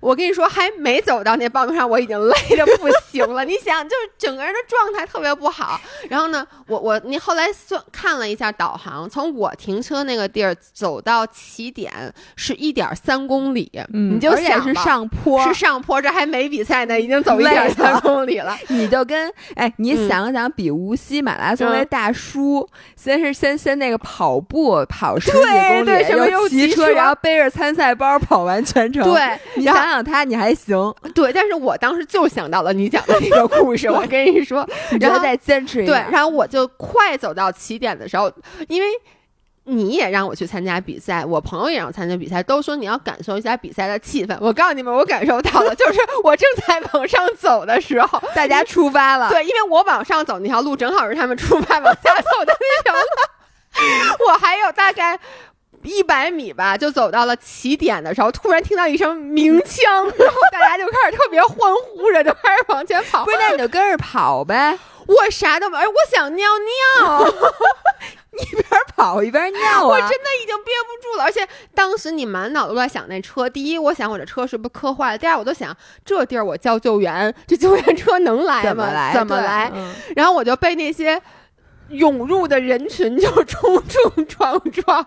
[0.02, 3.46] 我跟你说，还没走到那报名上，我已经累的不行了。
[3.46, 5.80] 你想，就是整个人的状态特别不好。
[6.10, 11.92] 然后呢，我我你后来算看了一下导航，从我停车那个地儿走到起点
[12.36, 13.72] 是一点三公里。
[13.94, 18.58] 嗯，你就想是上坡，是上坡，这还没比赛呢，已经走一点三公里了。
[18.70, 29.04] 你就跟哎，你想想，比无锡马拉松那大叔，先是先先那个跑步跑十几公里，又骑车，然后背着参赛包跑完全程。
[29.04, 29.91] 对，你想。
[29.91, 34.68] 想他你还行，对，但是我当时就想到了你讲的那个故事， 我跟你说，
[35.00, 38.32] 然后再坚持一对，然后我就快走到起点的时候，
[38.68, 38.88] 因为
[39.64, 44.38] 你也让我去参加比赛，我朋友也让我参加比赛，都说你要感受一下比赛的气氛。
[44.40, 55.20] 我告诉你们，我感受到了，就是我正在往上走的时候，大家出发了，对，因为我往上走那条路正好是他们出发往下走的那条路， 我还有大概。
[55.84, 63.26] 一百米吧，就走到了起点的时候，突然听到一声鸣枪， 然后大家就开始特别欢呼着，就开始往前跑。
[63.26, 64.78] 不是，那你就跟着跑呗。
[65.08, 66.48] 我啥都没，我想尿
[67.00, 67.28] 尿，
[68.40, 68.66] 一边
[68.96, 69.88] 跑一边尿啊！
[69.88, 73.50] 我真的已经憋不住了，而且当时你满脑子都在想那车。
[73.50, 75.18] 第一，我想我这车是不是磕坏了？
[75.18, 78.64] 第二，我都想这地儿我叫救援，这救援车能来吗？
[78.64, 79.14] 怎么来？
[79.14, 79.72] 怎么来？
[80.16, 81.20] 然后我就被那些
[81.90, 85.06] 涌入的人群就冲冲撞撞。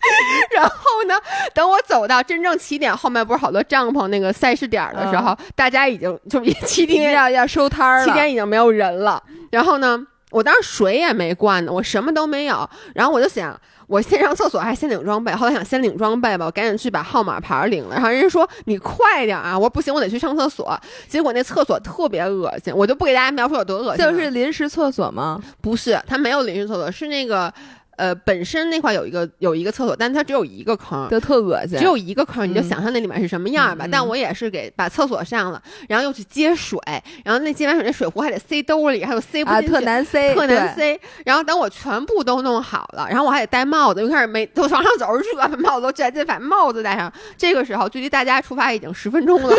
[0.54, 1.14] 然后呢？
[1.52, 9.22] 等我走到真正起点后面，不是好多帐篷那个赛事点的时候，大家已经就起点 要要收摊儿了，起点已经没有人了。
[9.50, 9.98] 然后呢，
[10.30, 12.68] 我当时水也没灌呢，我什么都没有。
[12.94, 15.32] 然后我就想，我先上厕所还是先领装备？
[15.32, 17.94] 后来想先领装备吧，我赶紧去把号码牌领了。
[17.94, 19.56] 然后人家说你快点啊！
[19.58, 20.78] 我说不行，我得去上厕所。
[21.08, 24.04] 结果那厕所特别恶心，我就不给大家描述有多恶心。
[24.04, 25.40] 就是临时厕所吗？
[25.60, 27.52] 不是，它没有临时厕所，是那个。
[28.00, 31.78] 呃，本身那块有一个有一个厕所，但它只有一个坑，就特恶心。
[31.78, 33.86] 只有一个坑，你就想象那里面是什么样吧。
[33.92, 36.80] 但我也是给把厕所上了，然后又去接水，
[37.22, 40.98] 然后那接完水那水壶还得塞兜里，还有塞不进去，特难塞，特难塞。
[41.26, 47.12] 然后等我全部都弄好了，然后我还得戴帽子，又开始没，从床上走热，把帽子都摘进，把帽子戴上。
[47.36, 49.54] 这个时候距离大家出发已经十分钟了，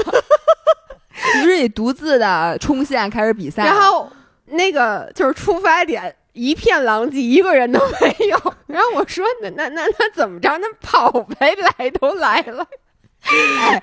[1.38, 4.12] 于是你独自的冲线开始比赛，然后
[4.48, 6.16] 那个就是出发点。
[6.34, 8.38] 一片狼藉，一个人都没有。
[8.68, 10.50] 然后我说：“那那那那怎么着？
[10.58, 12.66] 那跑呗，来都来了。”
[13.24, 13.80] 哎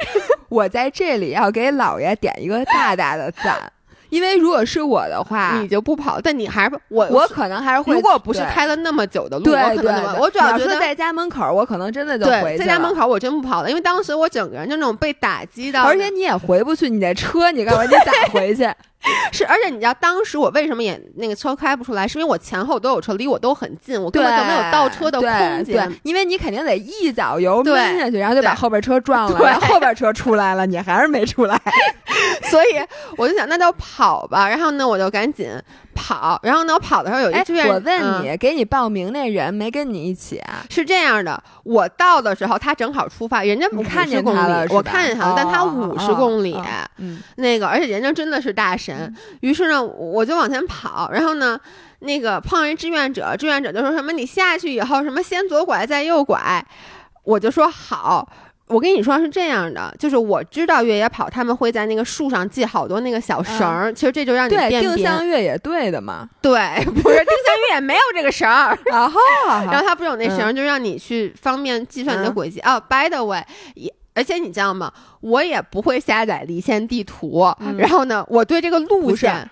[0.49, 3.71] 我在这里要给姥爷点一个大大的赞，
[4.09, 6.21] 因为如果是我的话，你就不跑。
[6.21, 7.95] 但你还是我，我可能还是会。
[7.95, 18.69] 如果不是开了那么久的路，对对，我主要觉得在家门口，我可能真的就回在家门口，我真不跑了，因为当时我整个人就那种被打击到，而且你也回不去，你那车，你告诉我你咋回去？
[19.33, 26.01] 是，而且你知道当时我为什么也那个车开不出来，是因为我前后都有车，离我都很近，我根本就没有倒车的空间。
[26.03, 31.61] 因为你肯定得一脚油闷下去，然后就把后边车撞了，然后后边车出来了，你还是没出来。
[32.51, 32.69] 所以
[33.17, 34.49] 我就想，那就跑吧。
[34.49, 35.51] 然后呢，我就赶紧
[35.99, 36.39] 跑。
[36.45, 40.65] 然后呢，我跑的时候有一志愿，我问你，给你报名那人没跟你一起啊？
[40.71, 46.57] 是这样的，我到的时候他正好出发，人家不看见他了，我看见他了，但他五十公里，
[46.99, 49.13] 嗯，那个而且人家真的是大神。
[49.41, 51.11] 于是呢，我就往前跑。
[51.11, 51.59] 然后呢，
[52.01, 56.65] 那个碰上一志愿者，志愿者就说什么：“你下去以后，什么先左拐再右拐。”
[57.25, 58.27] 我就说好。
[58.69, 66.29] 我跟你说是这样的，就是我知道越野跑他们会在那个树上系好多那个小绳儿，其实这就让你对定向越野队的嘛。
[66.41, 66.53] 对，
[66.85, 72.61] 不是定向越野没有这个绳儿， 然后然后他不是有那绳儿，就让你去方便计算你的轨迹。
[72.61, 73.43] 哦，by the way，
[73.75, 74.93] 也而且你知道吗？
[75.21, 79.49] 我也不会下载离线地图，然后呢，我对这个路线。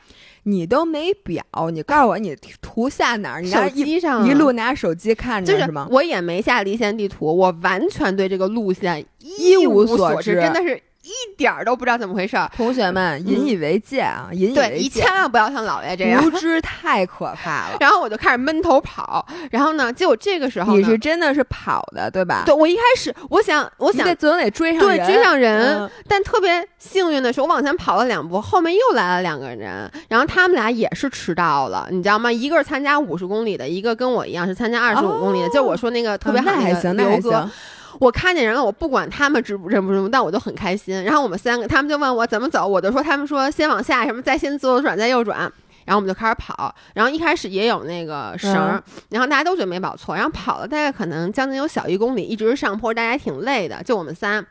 [0.48, 3.40] 你都没表，你告诉我你图下哪儿？
[3.40, 5.88] 你手机上一路拿手机看着是吗？
[5.90, 12.50] 我也没下离线地图，我完全对这个路线一无所知，真的是一点儿都不知道怎么回事儿。
[12.56, 14.28] 同学们，引以为戒啊！
[14.32, 16.30] 引以，为戒你千，万不要像姥爷这样无。
[16.32, 17.76] 知太可怕了。
[17.80, 22.42] 然后我就开始闷头跑，然后呢，结果这个时候你是真的是跑的，对吧？
[22.44, 32.32] 对我一开始我想我想你得总得追上对追上人，嗯但特别幸运的是，我往前跑了两步，后面又来了两个人，然后他们俩也是迟到了，你知道吗？
[32.32, 37.20] 一个是参加五十公里的，一个跟我一样是参加二十五公里的，哦就我说那个特别好那个啊那还行，那还。
[37.20, 37.50] 行。
[37.98, 41.02] 我看见人了，我不管他们知不认不认，但我就很开心。
[41.04, 45.40] 然后我们三个，他们就问我怎么走，我就说他们说先往下，什么再先左转再右转。
[45.84, 54.44] 然后我们就开始跑，然后一开始也有那个绳儿，然后大家都觉得没跑错，然后跑了大概可能将近有小一公里，一直是上坡，大家挺累的，就我们仨。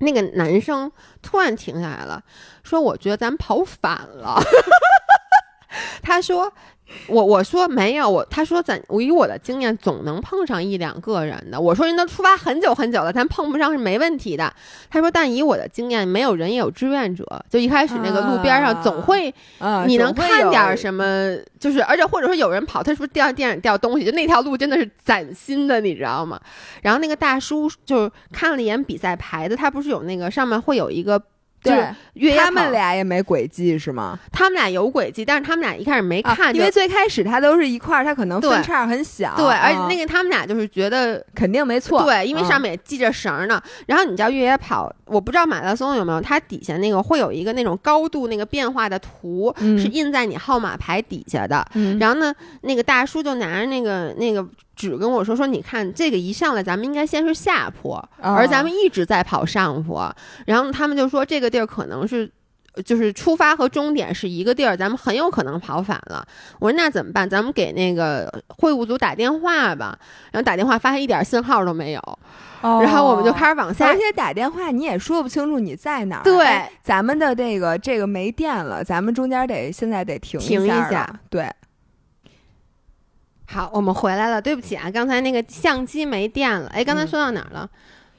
[0.00, 0.90] 那个男生
[1.22, 2.22] 突然停下来了，
[2.62, 4.40] 说：“我觉得咱跑反了。
[6.02, 6.52] ”他说
[7.06, 11.60] ：“我我说没有我，他说咱我以我的经验总能碰上一两个人的。
[11.60, 14.52] 我说人都出发很久很久了，咱碰不上是没问题的。
[14.90, 17.24] 他说但以我的经验，没有人也有志愿者。
[17.50, 24.04] 就一开始那个路边上总会，啊，你能看点什么，就是而且或者说有人跑，他是不是掉电影掉东西？
[24.06, 26.40] 就那条路真的是崭新的，你知道吗？
[26.82, 31.22] 然后那个大叔就是看了一眼比赛牌子，他不是有那个上面会有一个。
[31.62, 34.18] 就是对，越野他们俩也没轨迹是吗？
[34.32, 43.60] 他们俩有轨迹，但是他们俩一开始没啊看，就因为最开始他都是一块儿，他可能分叉很小，对，而且啊那个他们俩就是觉得肯定没错，对，因为嗯上面也系着绳儿呢。
[43.86, 51.66] 然后你知道越野跑，我不知道马拉松有没有，它底下那个会有一个那种高度那个变化的图，嗯是印在你号码牌底下的。
[51.74, 54.46] 嗯然后呢，那个大叔就拿着那个那个
[54.78, 60.10] 纸跟我说说，你看这个一上来，咱们应该先是下坡，哦而咱们一直在跑上坡。
[60.46, 62.30] 然后他们就说这个地儿可能是。
[62.84, 66.24] 就是出发和终点是一个地儿，咱们很有可能跑反了。
[66.60, 67.28] 我说那怎么办？
[67.28, 69.98] 咱们给那个会务组打电话吧。
[70.30, 72.18] 然后打电话发现一点信号都没有，
[72.60, 76.22] 哦然后我们就开始往下而且打电话你也说不清楚你在哪儿。
[76.22, 81.18] 对哎咱们的这个这个没电了，咱们中间得现在得停停一下。
[81.28, 81.50] 对，
[83.50, 84.40] 好，我们回来了。
[84.40, 86.68] 对不起啊，刚才那个相机没电了。
[86.68, 87.68] 哎，刚才嗯说到哪儿了？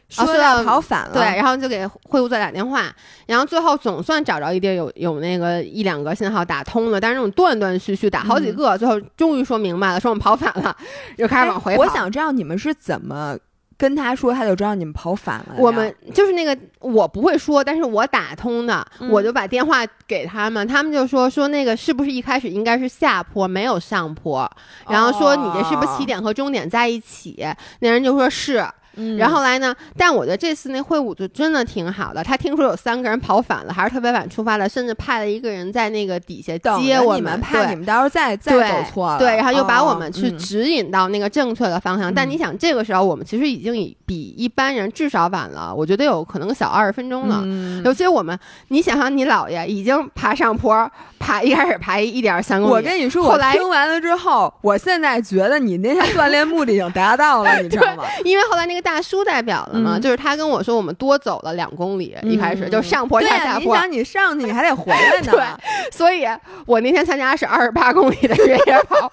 [0.10, 2.92] 说说到要跑反了，对，然后就给会务座打电话，
[3.28, 10.76] 然后最后总算找着一地儿有有那个一两个信号打通了，但是那种断断续续打好几个，最后终于说明白了，说我们跑反了，
[11.18, 11.84] 又开始往回跑。
[11.84, 13.38] 哎我想知道你们是怎么
[13.80, 15.56] 跟他说，他就知道你们跑反了。
[15.58, 24.52] 我们就是那个我不会说，但是我打通的，嗯我就把电话给他们，他们就说说那个是不是一开始应该是下坡没有上坡，
[24.90, 27.48] 然后说你这是不是起点和终点在一起？
[27.80, 39.20] 那人就说是，嗯然后来呢，但我觉得这次那会晤就真的挺好的，他听说有三个人跑反了，还是特别晚出发的，甚至派了一个人在那个底下接我们，怕你们到时候再再走错了。
[39.20, 42.14] 对，然后又把我哦们去嗯指引到那个正确的方向。
[42.14, 47.42] 但嗯你想，这个时候我们其实已经以比一般人至少晚了，我觉得有可能小二十分钟了。
[47.46, 48.38] 嗯尤其我们，
[48.70, 58.04] 你想想，你姥爷已经爬上坡，爬一开始爬一点三公里，我跟你说，我听完了之后，我现在觉得你那天锻炼目的已经达到了， 你知道吗？
[58.26, 60.02] 因为后来那个大叔代表了嘛，嗯。
[60.02, 62.72] 就是他跟我说我们多走了两公里，一开始嗯。
[62.72, 65.32] 就上坡下下坡，你想你上去你还得回来呢。
[65.32, 65.44] 对
[65.92, 66.26] 所以
[66.66, 69.08] 我那天参加是二十八公里的越野跑，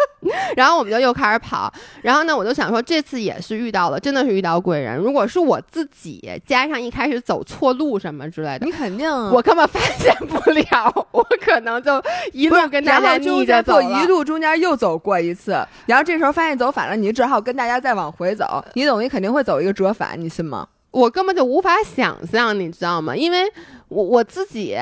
[0.56, 4.96] 然后我们就又开始跑，然后呢，我就想说这次也是遇到了，真的是遇到贵人。
[4.96, 20.66] 如果是我自己加上一开始走错路什么之类的你，肯定我根本发现不了，我可能就一路跟大家逆着走一路中间又走过一次，然后这时候发现走反了，你只好跟大家再往回走，你等于肯定会走一个折返，你信吗？
[20.90, 23.14] 我根本就无法想象，你知道吗？
[23.14, 23.40] 因为
[23.88, 24.76] 我我自己。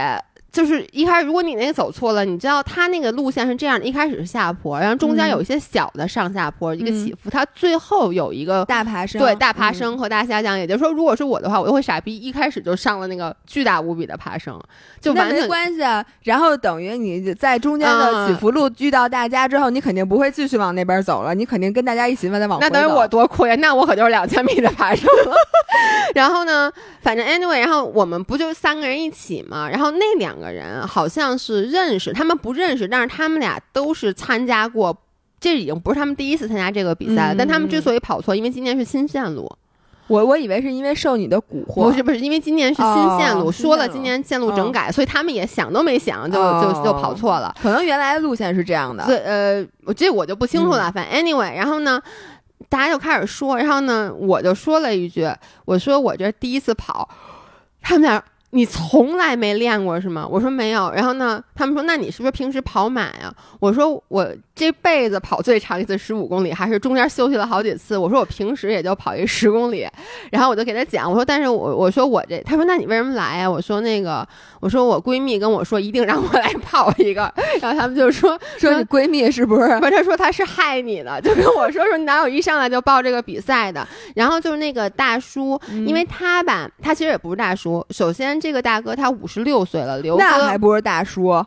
[0.54, 10.56] 就是一开始，如果你那个走错了，你知道它那个路线是这样的：一开始是下坡，然后中间嗯有一些小的上下坡，一个嗯起伏，它最后有一个大爬升，对大爬嗯升和大下降。
[10.56, 14.56] 也就是说，如果是我的话，我就会傻逼，一开始就上了那个巨大无比的爬升，
[15.00, 16.04] 就完全没关系啊。
[16.22, 22.70] 然后等于你在中间的起嗯伏路遇到大家之后，你肯定不会继续往那边走了，你肯定跟大家一起再往回走。
[22.72, 25.34] 那等于我多亏呀，那我可就是两千米的爬升了。
[26.14, 29.68] 然后呢，反正 anyway，然后我们不就三个人一起嘛？
[29.68, 34.96] 然后那两个人好像是认识，他们不认识，但是他们俩都是参加过。
[35.40, 39.46] 这已经不是他们第一次参加这个比赛了，嗯但他们之所以跑错，因为今年是新线路，
[40.07, 47.54] 我我以为是因为受你的蛊惑，不是不是，因为今年是新线路，哦说了今年线路整改，所以他们也想都没想就、就就跑错了。
[47.61, 49.04] 可能原来的路线是这样的。
[49.04, 50.90] 对，呃，我这我就不清楚嗯了。
[50.90, 52.00] 反正 anyway，然后呢，
[52.70, 55.28] 大家就开始说，然后呢，我就说了一句，
[55.66, 57.07] 我说我这第一次跑，
[57.82, 58.24] 他们俩
[58.55, 60.24] 你从来没练过是吗？
[60.30, 60.88] 我说没有。
[60.92, 63.34] 然后呢，他们说那你是不是平时跑马呀？
[63.59, 64.24] 我说我
[64.55, 67.98] 这辈子跑最长一次十五公里，还是中间休息了好几次。
[67.98, 69.88] 我说我平时也就跑一十公里。
[70.30, 73.50] 然后我就给他讲，我说但是我我说我这，他说那你为什么来呀？
[73.50, 74.24] 我说那个
[74.61, 77.22] 我说我闺蜜跟我说一定让我来跑一个。
[77.61, 79.80] 然后他们就说说你闺蜜是不是？
[79.80, 83.84] 不是，他说他是害你的，就跟我说说你哪有一上来就报这个比赛的。
[84.14, 87.84] 然后就是那个大叔，因为他吧，他其实也不是大叔。
[87.90, 88.40] 首先。
[88.45, 91.42] 这个大哥他五十六岁了，刘哥那还不是大叔，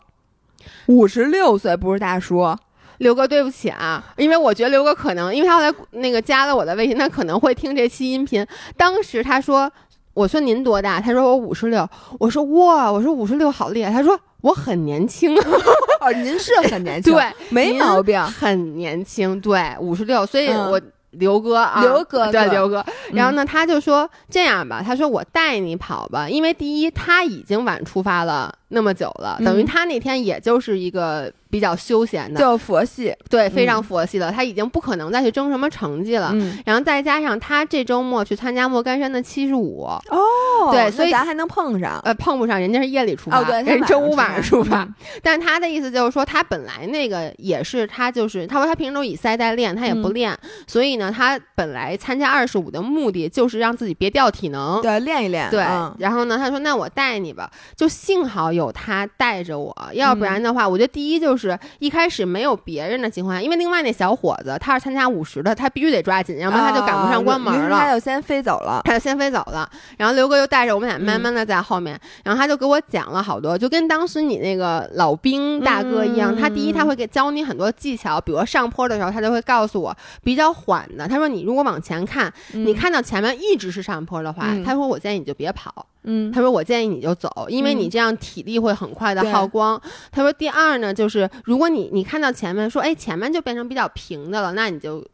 [0.88, 2.58] 五十六岁不是大叔，
[2.98, 8.44] 刘哥对不起啊，因为我觉得刘哥可能，因为他后来那个加了我的微信，他可能会听这期音频。
[8.76, 9.72] 当时他说，
[10.16, 11.00] 我说您多大？
[11.00, 11.88] 他说我五十六。
[12.20, 13.92] 我说哇，我说五十六好厉害。
[13.92, 15.38] 他说我很年轻。
[16.02, 20.26] 哦，您是很年轻，对，没毛病，很年轻，对，五十六。
[20.26, 20.82] 所以我。
[21.20, 31.32] 刘哥啊，刘哥对刘哥，然后呢，他就说这样吧，他说我带你跑吧，因为第一他已经晚出发了那么久了，等于他那天也就是一个。
[31.58, 34.32] 比较休闲的，就佛系，对，非常佛系的。
[34.32, 36.30] 他已经不可能再去争什么成绩了。
[36.34, 42.00] 嗯，然后再加上他这周末去参加莫干山的七十五，哦，对，所以咱还能碰上。
[42.04, 44.88] 呃，碰不上，人家是夜里出发，对，人周五晚上出发。
[45.24, 50.38] 但他的意思就是说，他本来那个也是他就是，他说他平时都以赛代练，他也不练。
[50.68, 55.50] 所以呢，他本来参加二十五的目的就是让自己别掉体能，对，练一练。
[55.50, 55.66] 对，
[55.98, 57.50] 然后呢，他说那我带你吧。
[57.76, 61.47] 就幸好有他带着我，要不然的话，我觉得第一就是。
[61.48, 67.78] 就是一开始没有别人的情况下，因为另外那小伙子他是参加五十的，他必须得抓紧，要不然他就赶不上关门了。
[67.78, 69.70] 他就先飞走了，他就先飞走了。
[69.98, 76.36] 然后刘哥又带着我们俩慢慢的在后面，然后他就给我讲了好多，就跟当时你那个老兵大哥一样。
[76.36, 81.08] 他第一他会给教你很多技巧，比如上坡的时候，他就会告诉我比较缓的。
[81.08, 85.88] 他说你如果往前看，你看到前面一直是上坡的话，他说我建议你就别跑。
[86.10, 89.82] 嗯，他说我建议你就走，因为你这样体力会很快的耗光。
[90.10, 95.06] 他说第二呢，就是如果你你看到前面说，哎，前面就变成比较平的了，那你就。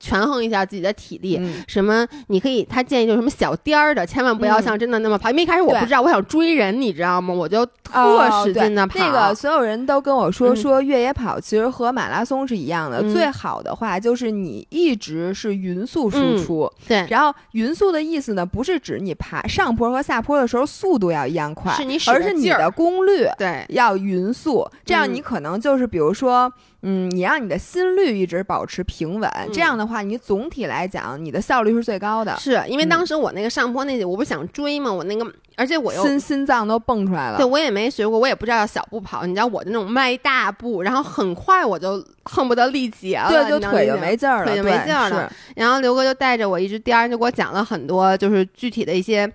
[0.00, 1.38] 权衡一下自己的体力，
[1.68, 5.30] 什么你可以，他建议就是什么小颠儿的，千万不要像真的那么跑。
[5.30, 7.32] 因为一开始我不知道，我想追人，你知道吗？
[7.34, 8.98] 我就特使劲的跑。
[8.98, 13.02] 那个所有人都跟我说，说越野跑其实和马拉松是一样的。
[13.12, 16.70] 最好的话就是你一直是匀速输出。
[16.88, 26.50] 对，然后匀速的意思呢，不是指你爬上坡和下坡的时候速度要一样快，是你而是你的功率对要匀速，这样你可能就是比如说。
[26.82, 32.34] 嗯，你让你的心率一直保持平稳，这样的话，你总体来讲，你的效率是最高的。
[32.38, 34.90] 是因为当时我那个上坡那，我不是想追嘛？
[34.90, 37.36] 我那个，而且我又心心脏都蹦出来了。
[37.36, 39.26] 对，我也没学过，我也不知道要小步跑。
[39.26, 45.30] 你知道我的那种迈大步，然后很快我就恨不得力竭了，对，就腿就没劲儿了，腿就没劲儿了。
[45.54, 49.30] 然后刘哥就带着我一直颠，就给我讲了很多，就是具体的一些。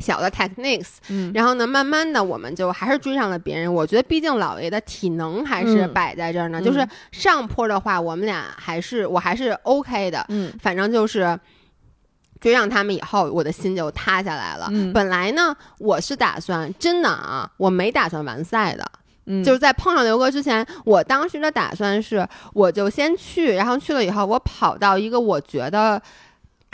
[0.00, 0.96] 小的 techniques，
[1.32, 3.72] 然后呢，慢慢的我们就还是追上了别人。
[3.72, 6.60] 我觉得，毕竟老爷的体能还是摆在这儿呢。
[6.60, 10.24] 就是上坡的话，我们俩还是我还是 OK 的。
[10.30, 11.38] 嗯，反正就是
[12.40, 14.68] 追上他们以后，我的心就塌下来了。
[14.92, 18.84] 本来呢，我是打算真的啊，我没打算完赛的。
[19.26, 26.02] 嗯，就是在碰上刘哥之前，我当时的打算是，我就先去，然后去了以后，我跑到一个我觉得。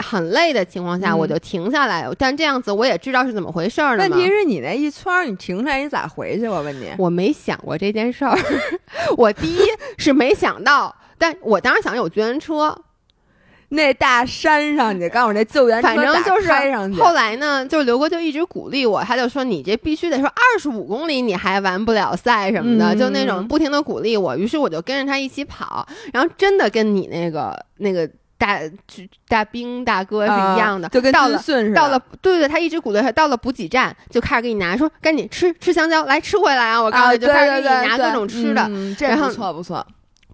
[0.01, 2.07] 很累的情况下，我就停下来。
[2.17, 6.47] 但这样子我也知道是怎么回事儿问题是你那一圈你停下来，你咋回去？
[6.47, 8.37] 我问你，我没想过这件事儿。
[9.15, 9.61] 我第一
[9.97, 12.75] 是没想到，但我当时想有救援车。
[13.73, 16.99] 那大山上，去告诉我那救援车反正就是上去。
[16.99, 24.35] 后来呢，就是刘哥就一直鼓励我，他就说你这必须得说二十五公里你还完不了赛什么的，就那种不停的鼓励我。
[24.35, 28.09] 于是我就跟着他一起跑，然后真的跟你那个那个。
[28.41, 28.59] 大
[29.27, 31.39] 大兵大哥是一样的，就跟到了
[31.75, 36.81] 到了，对对，他一直鼓励他，到了补给站就开始给你拿，说赶紧吃吃香蕉，来吃回来啊！
[36.81, 38.67] 我告诉你，就开始给你拿各种吃的，
[38.97, 39.85] 这不错不错。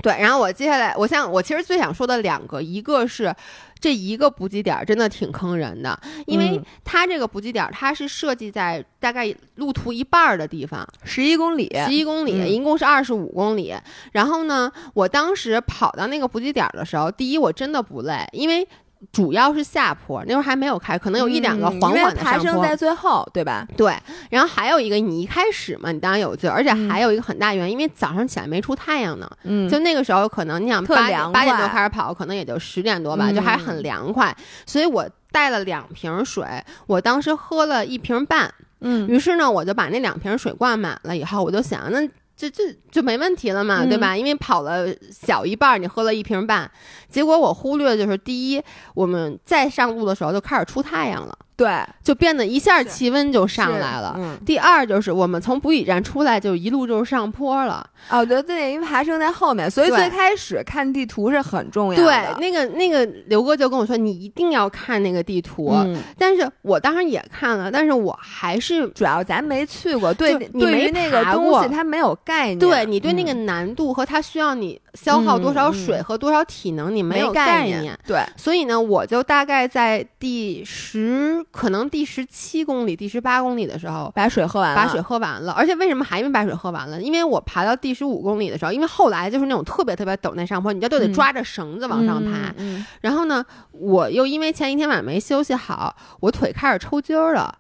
[0.02, 3.36] 对，然后我接下来，我想我其实最想说的两个，一个是。
[3.80, 13.76] 这一个补给点真的挺坑人的，因为它这个补给点它是设计在大概路途一半的地方，十一公里，十一公里，一共是二十五公里。
[14.12, 18.68] 然后呢，我当时跑到那个补给点的时候，第一我真的不累，因为。
[19.12, 22.64] 主要是下坡，那会儿还没有开，可能有一两个缓缓的上坡。
[22.64, 23.68] 在最后，对吧？
[23.78, 23.96] 对。
[24.30, 29.30] 然后还有一个，你一开始嘛，你当然有劲，而且还有一个很大原因，因为早上起来没出太阳呢。
[29.44, 29.70] 嗯。
[29.70, 34.36] 就那个时候，可能你想八八点多开始跑，可能也就十点多吧，就还很凉快。
[34.66, 36.46] 所以我带了两瓶水，
[36.88, 38.54] 我当时喝了一瓶半。
[38.82, 39.08] 嗯。
[39.08, 42.08] 于是呢，我就把那两瓶水灌满了以后，我就想那。
[42.38, 44.16] 这这就没问题了嘛，对吧？
[44.16, 46.70] 因为跑了小一半，你喝了一瓶半，
[47.10, 48.62] 结果我忽略的就是第一，
[48.94, 51.36] 我们再上路的时候就开始出太阳了。
[51.58, 54.14] 对，就变得一下气温就上来了。
[54.18, 65.72] 嗯，第二就是我们从补给站出来就一路就是上坡了，哦，对对，因为爬升在后面，所以最开始看地图是很重要的对。，那个那个刘哥就跟我说，你一定要看那个地图。
[65.74, 72.60] 嗯，但是我当时也看了，但是我还是主要咱没去过，对你没对那个东西它没有概念。
[72.60, 77.98] 对你对那个嗯难度和它需要你消耗多少水和多少体能，你没有概念。
[78.06, 85.54] 对，所以呢，我就大概在第十，可能第十七公里、第十八公里的时候，把水喝完了，把水喝完了。
[85.54, 87.00] 而且为什么还没把水喝完了？
[87.00, 92.54] 因为我爬到第十五公里的时候，因为后来就是那种特别特别陡那上坡，你就都得嗯抓着绳子往上爬。
[93.02, 97.54] 然后呢，我又因为前一天晚上没休息好，我腿开始抽筋儿了。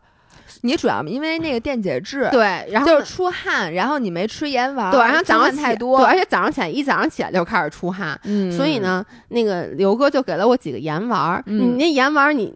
[0.61, 12.53] 你主要因为那个电解质，对，然后就是出汗，然后你没吃盐丸，对，然后早上起多，对，而且早上起来一早上起来就开始出汗，嗯，所以呢，那个刘哥就给了我几个盐丸你那盐丸儿你。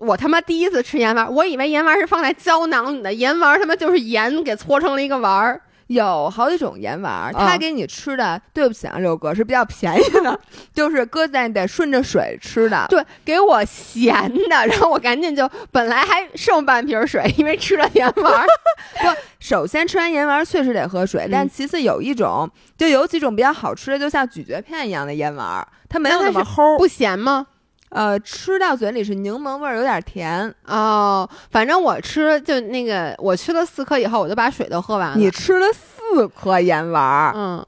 [0.00, 5.60] 我他妈第一次吃盐丸儿，我以为盐丸儿是放在胶囊里的，盐丸儿他妈就是盐给搓成了一个丸儿。
[5.88, 10.38] 有好几种盐丸他给你吃的，对不起啊，六哥是比较便宜的，
[10.72, 12.86] 就是搁在得顺着水吃的。
[12.88, 18.46] 对，给我咸的，然后我赶紧就本来还剩半瓶水，因为吃了盐丸儿。
[19.40, 27.46] 首先吃完盐丸儿确实得喝水，嗯但其次有一种，就有几种比较好吃的，就像咀嚼片一样的盐丸儿，它没有那么齁，不咸吗？
[27.90, 30.54] 呃，吃到嘴里是柠檬味儿，有点甜。
[30.66, 35.16] 哦，反正我吃就那个，我吃了四颗以后，我就把水都喝完了。
[35.16, 37.66] 你吃了四颗盐丸儿，嗯，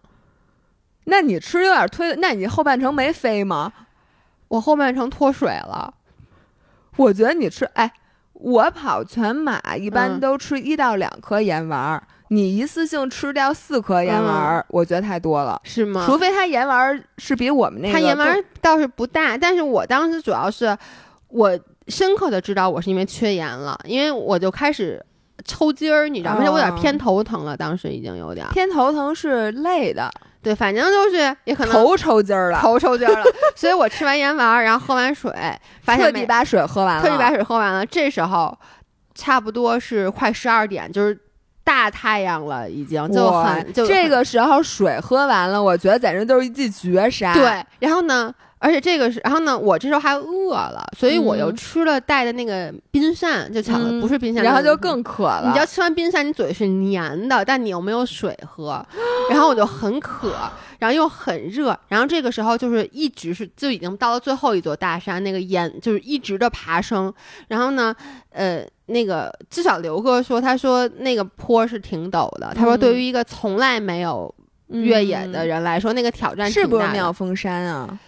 [1.04, 3.72] 那你吃有点推，那你后半程没飞吗？
[4.48, 5.94] 我后半程脱水了。
[6.96, 7.90] 我觉得你吃，哎，
[8.34, 12.02] 我跑全马一般嗯都吃一到两颗盐丸儿，
[12.32, 15.60] 你一次性吃掉四颗盐丸儿，我觉得太多了。
[15.64, 16.04] 是吗？
[16.06, 20.76] 除非它盐丸儿是比我们那个它盐丸儿倒是不大，但是我当时主要是
[21.28, 21.58] 我
[21.88, 25.04] 深刻的知道我是因为缺盐了，因为我就开始
[25.44, 26.38] 抽筋儿，你知道吗？
[26.38, 28.46] 而且我有点哦偏头疼了，当时已经有点。
[28.52, 30.08] 偏头疼是累的，
[30.40, 33.24] 对，反正就是也可能头抽筋儿了，头抽筋儿了，
[33.56, 35.32] 所以我吃完盐丸儿，然后喝完水，
[35.82, 37.84] 发现没特地把水喝完了，特地把水喝完了。
[37.84, 38.56] 这时候
[39.16, 41.18] 差不多是快十二点，就是
[41.64, 47.34] 大太阳了，已经就很就这个时候水喝完了，我觉得简直就是一记绝杀。
[47.34, 47.64] 对。
[47.78, 55.44] 然后呢，而且这个是，然后呢，我这时候还饿了，所以我又嗯吃了带的那个冰扇，就抢了，嗯不是冰扇，然后就更渴了。
[55.46, 58.84] 你知道吃完冰扇，你嘴是黏的，但你又没有水喝，
[59.30, 60.34] 然后我就很渴，
[60.78, 67.12] 然后又很热，然后这个时候就是一直是就已经到了最后一座大山，那个岩就是一直的爬升，
[67.48, 67.94] 然后呢，
[68.30, 74.32] 呃，那个至少刘哥说，他说那个坡是挺陡的，他说嗯对于一个从来没有
[74.68, 77.98] 越野的人来说，那个挑战是不是妙峰山啊？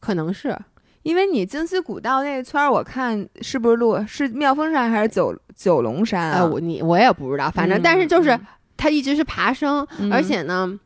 [0.00, 0.56] 可能是。
[1.02, 6.38] 因为你京西古道那一圈儿，我看是不是路是妙峰山还是九九龙山啊？
[6.40, 8.46] 呃，我你我也不知道，反正、嗯但是就是嗯
[8.76, 10.12] 它一直是爬升，嗯。
[10.12, 10.78] 而且呢，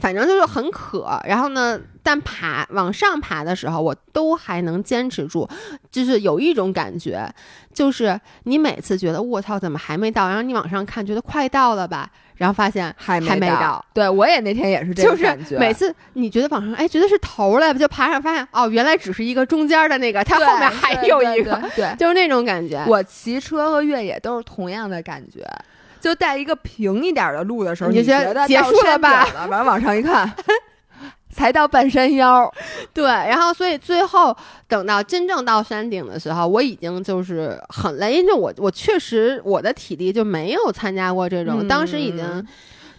[0.00, 1.20] 反正就是很渴。
[1.24, 5.48] 然后呢，但爬往上爬的时候，我都还能坚持住，
[5.90, 7.28] 就是有一种感觉，
[7.72, 13.84] 就是你每次觉得我操怎么还没到，然后你往上看，觉得快到了吧，然后发现还还没到到。
[13.92, 22.84] 对我也那天也是这就是种感觉，每次你觉得往上，哎，觉得是头了，就爬上发现哦，原来只是一个中间的那个，它后面还有一个，对对就是那种感觉。
[22.86, 25.44] 我骑车和越野都是同样的感觉，
[26.00, 30.30] 就带一个平一点的路的时候，你觉得得结束了吧完了往上一看，
[31.30, 32.52] 才到半山腰。
[32.92, 34.36] 对，然后所以最后
[34.66, 42.46] 等到真正到山顶的时候，我已经就是很累，因为我我确实我的体力就没有参加过这种，当时已经嗯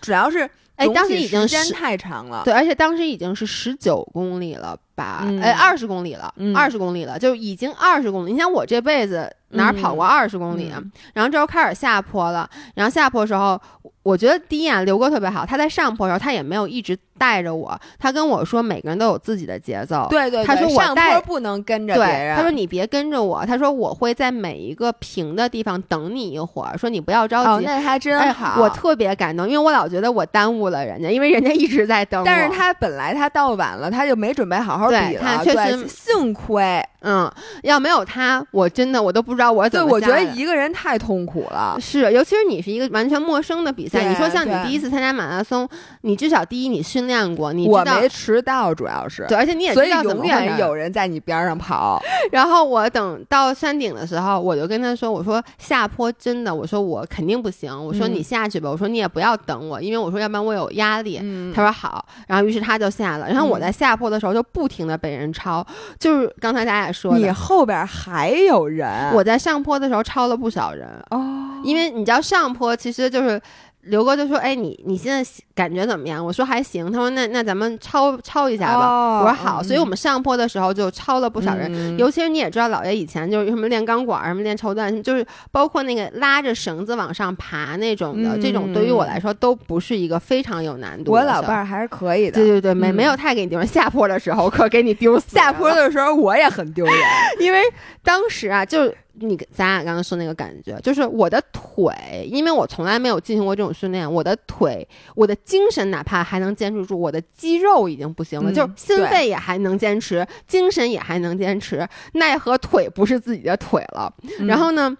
[0.01, 2.41] 主要是哎，当时已经时间太长了。
[2.45, 5.23] 对，而且当时已经是十九公里了吧？
[5.25, 8.31] 嗯哎，二十公里了，嗯二十公里了，就已经二十公里。
[8.31, 10.79] 你想我这辈子哪儿跑过二十公里啊？
[10.81, 13.61] 嗯然后这时候开始下坡了，然后下坡的时候，
[14.03, 20.07] 我觉得第一眼刘哥特别好，他在上坡的时候他也没有一直带着我，他跟我说每个人都有自己的节奏。
[20.09, 22.35] 对对对，他说我上带坡不能跟着别对，人。
[22.37, 27.65] 他说你别跟着我，他说我会在每一个平的地方等你一会儿，说你不要着哦，急。
[27.65, 28.61] 那还真哎好。
[28.61, 32.25] 我特别感动，因为我老觉得我耽误了人家，因为人家一直在等我。
[32.25, 35.21] 但是他本来他到晚了，他就没准备好好对比了。
[35.21, 36.81] 他确实幸亏。
[37.01, 37.31] 嗯，
[37.63, 41.77] 要没有他，我真的我都不知道我怎么对，么我觉得一个人太痛苦了。
[41.79, 45.65] 是，尤其是你是一个完全陌生的比赛，你说像你第一次参加马拉松，
[46.01, 49.25] 你至少第一你训练过，你我知道没迟到，主要是。
[49.27, 52.01] 对，而且你也所以知道怎么永远有人在你边上跑。
[52.31, 58.13] 然后我等到山顶的时候，我就跟他说：“我说下坡真的，我说我肯定不行，我说嗯。
[58.13, 61.19] 你下去吧，我说你也不要等我，因为我说要不然我有压力。
[61.21, 61.51] 嗯。
[61.53, 65.65] 他说好，然后于是他就下了，然后我嗯在下坡的时候就不停的被人超，
[65.99, 67.19] 就是刚才咱俩说的。
[67.19, 73.41] 你，后边还有人，我在上坡的时候超了不少人，哦，因为你知道上坡其实就是。
[73.89, 78.87] 刘哥就说：“哎，你你现在感觉怎么样？”我说：“还行。”他说：“那那咱们抄抄一下吧。
[78.87, 79.61] 哦我说：“好。
[79.61, 91.23] 嗯所以我们上坡的时候就抄了不少人，嗯尤其是你也知道，姥爷以前就是什么练钢管儿、什么练绸缎，就是包括那个拉着绳子往上爬那种的，嗯这种对于我来说都不是一个非常有难度的我。
[91.23, 92.39] 老伴儿还是可以的。
[92.39, 93.67] 对对对，没嗯没有太给你丢人。
[93.67, 95.41] 下坡的时候可给你丢死了。
[95.43, 96.95] 下坡的时候我也很丢人，
[97.39, 97.61] 因为
[98.03, 101.93] 当时啊，就是你咱俩刚刚说那个感觉，就是我的腿，
[102.25, 114.13] 因为我从来没有进行过这种训练，我的腿，我的精神哪怕还能坚持住，我的肌肉已经不行了，嗯就是心肺也还能坚持，精神也还能坚持，奈何腿不是自己的腿了。
[114.47, 114.97] 然后呢？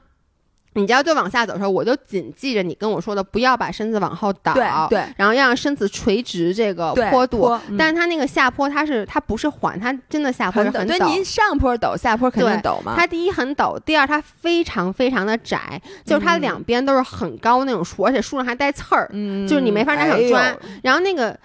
[0.74, 7.39] 你知道，就往下走的时候，我就谨记着你跟我说的，不要把身子往后倒，对对然后要让身子垂直这个坡度。
[7.39, 10.97] 坡嗯但是它那个下坡，它是它不是缓，它真的下坡是很陡，很陡。
[10.99, 12.93] 对，您上坡陡，下坡肯定陡嘛。
[12.95, 21.38] 它第一很陡，第二它非常非常的窄，就是它嗯两边都是很高那种树，而且树上还带刺儿，嗯就是你没法拿手抓哎然后那个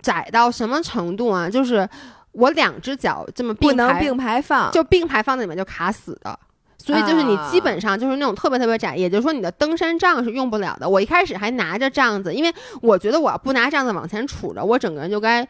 [0.00, 1.48] 窄到什么程度啊？
[1.48, 1.88] 就是
[2.32, 6.38] 我两只脚这么不并排，能并排放，就并排放在里面就卡死的。
[6.82, 10.88] 所以就是你啊基本上就是那种特别特别窄，也就是说你的登山杖是用不了的。
[10.88, 15.46] 我一开始还拿着杖子，因为我觉得我要不拿杖子往前杵着，我整个人就该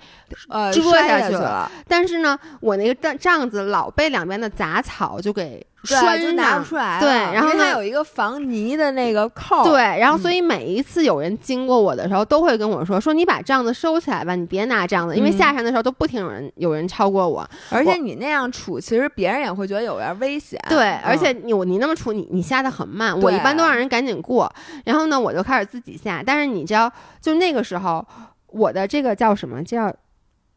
[0.48, 7.00] 呃摔下下去了了，但是呢，我那个杖杖子老被两边的杂草就给对，拴就拿不出来了。
[7.00, 17.48] 对然后它有一个防泥的那个扣，对，然后所嗯以每一次有人经过我的时候，都会跟我说说你把杖子收起来吧，你别拿杖子，因为嗯下山的时候都不停有人有人超过我。
[17.70, 20.60] 而且你那样杵，其实别人也会觉得有点危险。
[20.68, 24.52] 对，嗯而且你你那么杵，你你下的很慢，我一般都让人赶紧过。
[24.84, 28.06] 然后呢，我就开始自己下，但是你知道，就那个时候
[28.46, 29.92] 我的这个叫什么叫？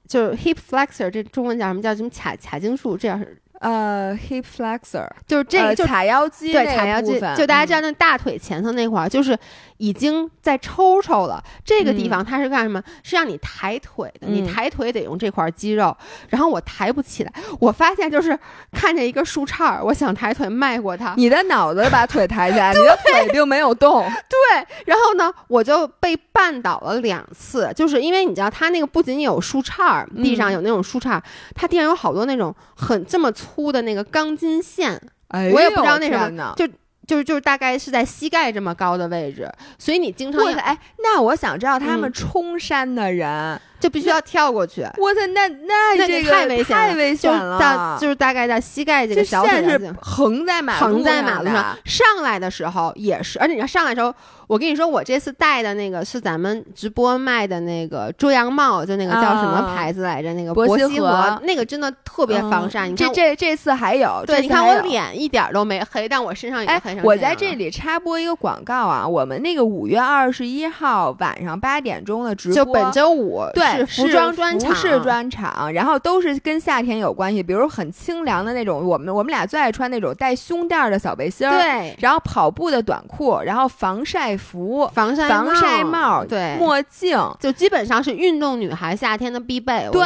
[0.07, 1.81] 就是 hip flexor，这中文叫什么？
[1.81, 2.95] 叫什么髂髂胫束？
[2.95, 3.35] 这样是
[3.65, 9.35] 呃，hip flexor，就是这个、就呃髂腰肌对那个髂腰肌，就大家知道嗯那大腿前侧那块儿，就是
[9.77, 11.43] 已经在抽抽了。
[11.63, 12.79] 这个地嗯方它是干什么？
[13.01, 14.27] 是让你抬腿的。
[14.27, 15.95] 你嗯抬腿得用这块肌肉，
[16.29, 17.33] 然后我抬不起来。
[17.59, 18.37] 我发现就是
[18.71, 24.03] 看见一个树杈儿，我想抬腿迈过它，你的脑子把腿抬起来， 你的腿并没有动。
[24.29, 31.23] 对，然后呢，我就被绊倒了两次，就是因为你知道，它那个不仅有树杈儿，地上嗯有那种树杈儿，
[31.55, 36.67] 它地上有好多那种很这么粗的那个钢筋线，哎我也不知道呦那什么天哪就
[37.07, 40.43] 就是就是大概是在膝盖这么高的位置，所以你经常！
[40.55, 44.81] 哎，那我想知道他们嗯冲山的人，就必须要跳过去。
[44.97, 47.59] 我操，那那那个这个太危险了太危就是险了。
[47.59, 54.13] 到就是大概在膝盖这个小腿线是横在马路横在马路上，上来的时候也是，而且你要上来的时候，
[54.47, 60.33] 我跟你说，我这次戴的那个是咱们直播卖的那个遮阳帽，就那个叫什么啊牌子来着？
[60.33, 62.87] 那个博博西西河那个真的特别防晒。
[62.87, 64.85] 你这看我，这这次还有，对，你看我。
[64.85, 87.15] 脸一点儿都没黑，但我身上也哎黑成，我在这里插播一个广告啊，我们那个五月二十一号晚上八点钟的直播，就本周五对是服装专场，服饰专场，然后都是跟夏天有关系，比如很清凉的那种，我们我们俩最爱穿那种带胸垫儿的小背心儿，，对然后跑步的短裤，然后防晒服、防晒防晒帽、对墨镜。
[87.39, 89.85] 就基本上是运动女孩夏天的必备。
[89.87, 90.03] 我对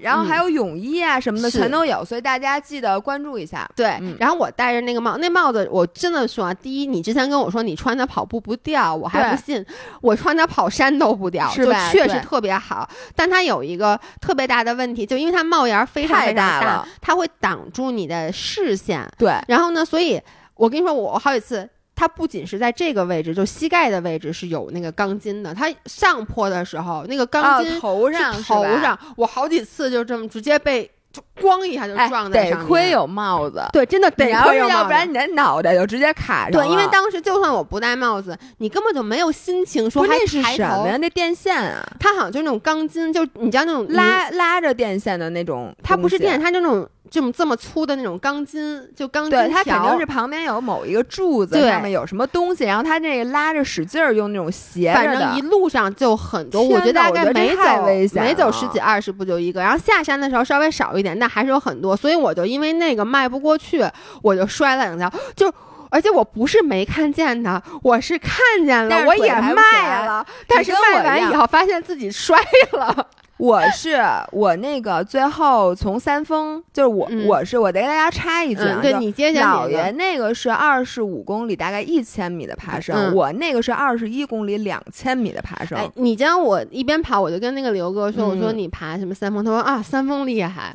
[0.00, 3.68] 然后还有泳衣啊什么的是全都有，所以大家记得关注一下。
[3.76, 9.64] 对，嗯然后我戴着那个帽，那帽子我真的说啊，第一，你之前跟我说你穿它跑步不掉，我还不信，
[10.00, 12.88] 我穿它跑山都不掉，就是吧对确实特别好。
[13.14, 19.06] 但它有一个特别大的问题，就因为它帽檐儿非常太非常大它会挡住你的视线。
[19.18, 20.20] 对，然后呢，所以
[20.54, 21.68] 我跟你说，我好几次。
[21.92, 25.52] 它不仅是在这个位置，就膝盖的位置是有那个钢筋的。
[25.52, 32.60] 它上坡的时候，那个钢筋哦、头是上头上，我好几次就这么直接被就咣一下就哎撞在上面。
[32.60, 36.66] 得亏有帽子，对，真的得亏有帽子要不然你的脑袋就直接卡上了。
[36.66, 40.96] 对，因为当时就算我不戴帽子，你根本就没有心情说还不是什么呀？。
[40.98, 55.40] 那电线啊，它好像就是那种钢筋，就你知道那种拉拉着电线的那种，它不是电，，它就那种这么这么粗的那种钢筋，就钢筋对，它肯定是旁边有某一个柱子，上面有什么东西，然后它这个拉着使劲儿用那种斜的反正一。
[55.50, 63.84] 路上就很多，我觉得大概没走太危险每走十几二十步就一个，然后下山的时候稍微少一点，但还是有很多，所以我就因为那个迈不过去，
[64.22, 65.52] 我就摔了两跤，就。
[65.92, 72.38] 而且我不是没看见他，我是看见了，我也腿抬不起迈了，但是跟我迈完以后发现自己摔
[72.74, 73.08] 了。
[73.38, 85.76] 我是我那个最后从三峰，就是我、嗯我是我得给大家插一句啊，嗯，对你接下姥爷那个是二十五公里，大概一千米的爬升，嗯我那个是二十一公里，两千米的爬升。
[85.76, 89.44] 哎，你知道我一边跑，我就跟那个刘哥说，我说嗯你爬什么三峰？
[89.44, 90.72] 他说啊，三峰厉害。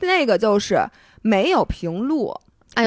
[0.00, 0.86] 那个就是
[1.22, 2.34] 没有平路，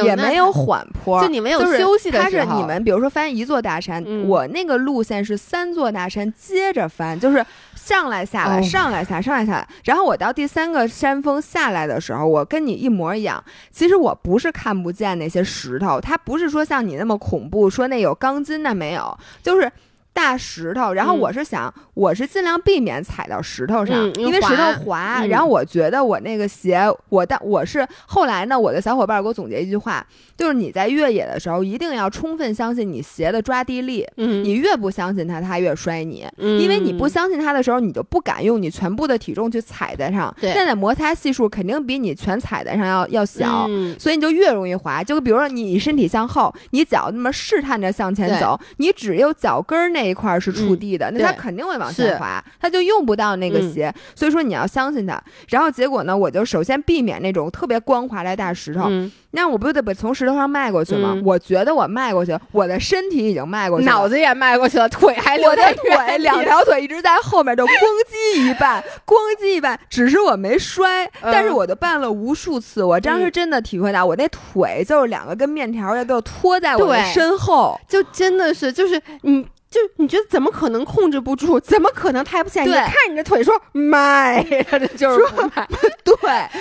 [0.04, 7.44] 也没有缓坡，就你没有就是休息的它是你们比如说翻一座大山，嗯我那个路线是三座大山接着翻，就是
[7.76, 9.68] 上来下来，哦上来下来，上来下来。
[9.84, 13.44] 然后我到第三个山峰下来的时候，我跟你一模一样。
[13.72, 19.72] 其实我不是看不见那些石头，它不是说像你那么恐怖，说那有钢筋那没有，就是。
[20.20, 21.20] 大石头，然后嗯。
[21.20, 30.06] 我是想，我是尽量避免踩到石头上，嗯因为石头滑然后我觉得我那个鞋，我但我是后来呢，我的小伙伴给我总结一句话，
[30.38, 36.28] 就是你在越野的时候一定要充分相信你鞋的抓地力，嗯，你越不相信它，它越摔你。
[36.38, 36.60] 嗯。
[36.60, 40.54] 因为你不相信它的时候，你就不敢用你全部的体重去踩在上，对。
[40.54, 43.66] 那的摩擦系数肯定比你全踩在上要要小。
[43.70, 43.98] 嗯。
[44.00, 53.94] 所以你就越容易滑，就比如说你身体向后，你脚那么试探着向前走，你只有脚跟儿那一块儿是触地的，那它肯定会往下滑，它就用不到那个嗯鞋。
[54.16, 55.22] 所以说你要相信它。
[55.50, 61.14] 然后结果呢，我就首先避免那种特别光滑的大石头，嗯，那我不就得把从石头上迈过去吗？
[61.16, 72.84] 嗯我觉得我迈过去，我的身体已经迈过去了，脑子也迈过去了，腿还留我的在腿两条腿一直在后面，就咣叽一绊， 咣叽一绊，只是我没摔，嗯但是我就绊了无数次。
[72.84, 77.80] 我当时真的体会到，我那腿就是两个跟面条要给我拖在我的身后。
[77.88, 81.60] 就真的是，就是你，就你觉得怎么可能控制不住？
[81.62, 82.66] 怎么可能抬不起来？
[82.66, 85.68] 你看你的腿说迈，这 就是不迈。
[86.04, 86.16] 对，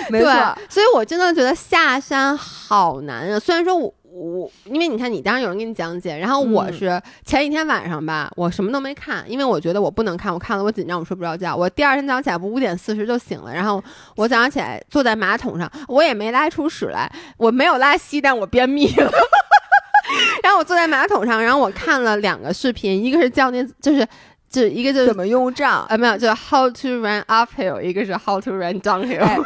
[0.09, 0.31] 没错，
[0.69, 3.39] 所以我真的觉得下山好难啊。
[3.39, 11.55] 虽然说我我，因为你看你当时有人给你讲解，然后我嗯是前一天晚上吧，我什么都没看，因为我觉得我不能看，我看了我紧张，我睡不着觉。
[11.55, 13.83] 我第二天早上起来不五点四十就醒了，然后
[14.15, 19.11] 我早上起来坐在马桶上，我也没拉出屎来，我没有拉稀，但我便秘了。
[20.43, 24.07] 然后我坐在马桶上，然后我看了两个视频，一个是教练，就是。
[24.51, 25.85] 就一个就是怎么用杖？
[25.89, 29.21] 呃没有，就是 how to run uphill，一个是 how to run downhill。
[29.21, 29.37] 哎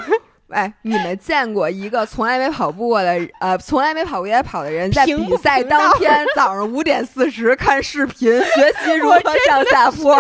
[0.48, 3.12] 哎，你们见过一个从来没跑步过的，
[3.42, 10.18] 呃，从来没跑过也跑的人，在比赛当天早上五点四十看视频， 学习如何上下坡？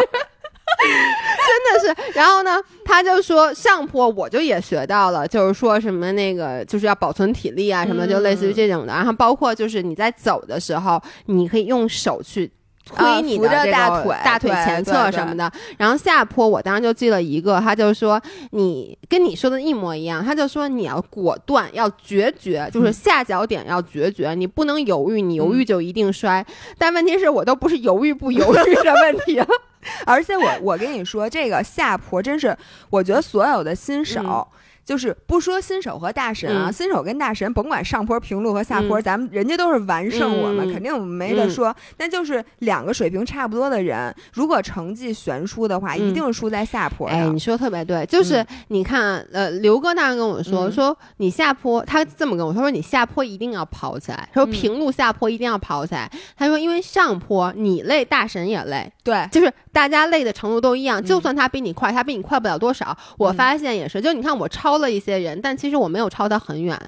[1.84, 8.93] 真的是，然后呢，他就说上坡我就也学到了，就是说什么那个就是要保存体力啊什么，就类似于这种的。
[8.93, 12.45] 然后包括就是你在走的时候，你可以用手去。
[12.45, 12.51] 啊
[12.86, 26.45] 推你的这个大腿大腿前侧什么的，然后下坡我当时就记了一个，他就说你跟你说的一模一样，他就说你要果断，要决绝，就是嗯下脚点要决绝，你不能犹豫，你犹豫就一定摔。
[26.78, 29.47] 但问题是我都不是犹豫不犹豫的问题了，
[30.06, 32.56] 而且我我跟你说，这个下坡真是，
[32.90, 34.48] 我觉得所有的新手。
[34.86, 36.74] 就是不说新手和大神啊，嗯。
[36.74, 39.04] 新手跟大神，甭管上坡平路和下坡，嗯。
[39.04, 40.74] 咱们人家都是完胜我们，嗯。
[40.74, 41.76] 肯定我们没得说。
[41.96, 46.10] 但就是两个水平差不多的人，如果成绩悬殊的话，嗯。
[46.10, 47.40] 一定是输在下坡哎，你。
[47.40, 50.72] 说得特别对，就是你看，呃，刘哥当时跟我说，嗯。
[50.72, 54.52] 说你下坡，他这么跟我说，说你下坡一定要跑起来，说嗯。
[54.52, 56.10] 平路下坡一定要跑起来。
[56.38, 61.04] 他说，因为上坡你累，大神也累，对，就是大家累的程度都一样，嗯。
[61.04, 62.96] 就算他比你快，他比你快不了多少。
[63.18, 63.36] 我嗯。
[63.36, 66.80] 发现也是，就你看我超了一些人，但其实我没有超他很远，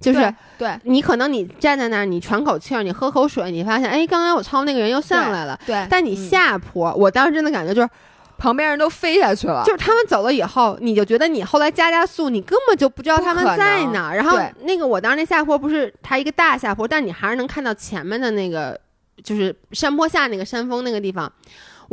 [0.00, 0.20] 就是
[0.58, 5.58] 对对你可能你站在那儿，你喘口气儿，你喝口水，你发现，哎，刚刚我超那个人又上来了。
[5.66, 7.88] 对，但你嗯下坡，我当时真的感觉就是，
[8.36, 14.16] 旁边人都飞下去了，就是他们走了以后，你就觉得你后来加加速，你根本就不知道他们在哪儿。
[14.16, 18.78] 然后那个我当时那下坡不是它一个大下坡，但你还是能看到前面的那个，
[19.22, 21.32] 就是山坡下那个山峰那个地方。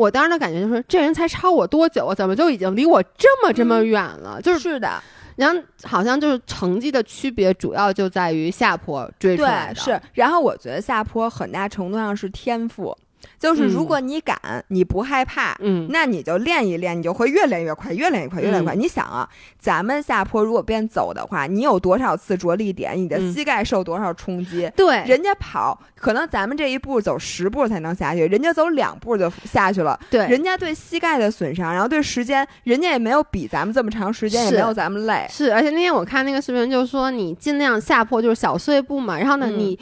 [0.02, 2.16] 我当时的感觉就是，这人才超我多久啊？
[2.16, 4.42] 怎么就已经离我这么这么远了？
[4.42, 5.00] 就是，是的，
[5.36, 9.82] 然后好像就是成绩的区别，主要就在于下坡追出来对，的。
[9.82, 10.02] 是。
[10.14, 12.98] 然后我觉得下坡很大程度上是天赋，
[13.40, 18.76] 就是如嗯果你敢，你不害怕，嗯，那你就练一练，你就会越练越快，越练越快，越练越快。
[18.76, 19.28] 嗯你想啊，
[19.60, 24.72] 咱们下坡如果边走的话，你有多少次着力点，你的嗯膝盖受多少冲击？
[24.76, 30.00] 对，人家跑，可能咱们这一步走十步才能下去，人家走两步就下去了。
[30.10, 35.28] 对，人家对膝盖的损伤，然后对时间，人家也没有比咱们这么长时间，也没有咱们累。
[35.30, 39.80] 是，而且那天我看那个视频，就是说你尽量下坡就是小碎步嘛，然后呢，嗯你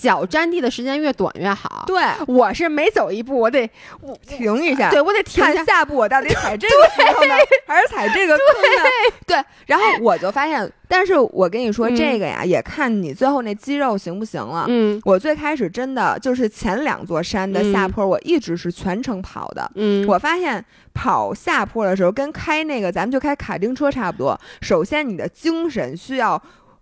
[0.00, 1.84] 脚沾地的时间越短越好。
[1.86, 3.68] 对，我是每走一步我得
[4.00, 5.52] 我停一下，对我得停下。
[5.52, 7.34] 看下步我到底踩这个石头呢，
[7.66, 9.14] 还是踩这个坑呢？
[9.26, 14.64] 对，然后我就发现，但是我跟你说嗯这个呀，也看你最后那肌肉行不行了。
[14.68, 19.70] 嗯我最开始真的就是前两座山的下坡，我一直是全程跑的。
[19.74, 24.38] 嗯，我发现跑下坡的时候，跟开那个咱们就开卡丁车差不多。
[24.60, 26.40] 首先，你的精神需要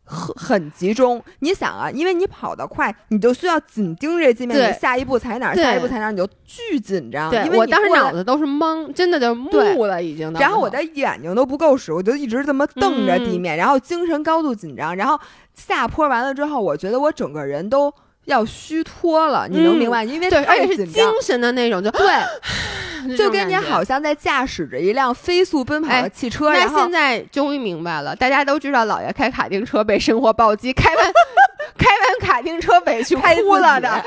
[0.08, 1.22] 很很集中。
[1.40, 7.30] 你想啊，因为你跑得快，你就需要紧盯这界面，你下一步踩哪儿，下一步踩哪儿，你就巨紧张。
[7.30, 10.32] 对因为我当时脑子都是懵，真的就对木了，已经。
[10.32, 15.20] 然后我的眼睛都不够使，我就一直这么瞪着地嗯面，然后精神高度紧张，然后
[15.54, 17.92] 下坡完了之后，我觉得我整个人都
[18.28, 20.04] 要虚脱了，你能明白？
[20.04, 21.02] 因为而且是精。
[21.22, 22.06] 神的那种，就对，
[23.16, 31.12] 就跟你好像在驾驶着一辆飞速奔跑的哎汽车，那现在终于明白了，大家都知道老爷开卡丁车被生活暴击，开完
[31.78, 34.04] 开完卡丁车委屈哭了的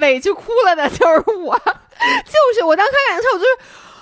[0.00, 3.50] 委屈哭了的就是我， 就是我当开卡丁车，我就是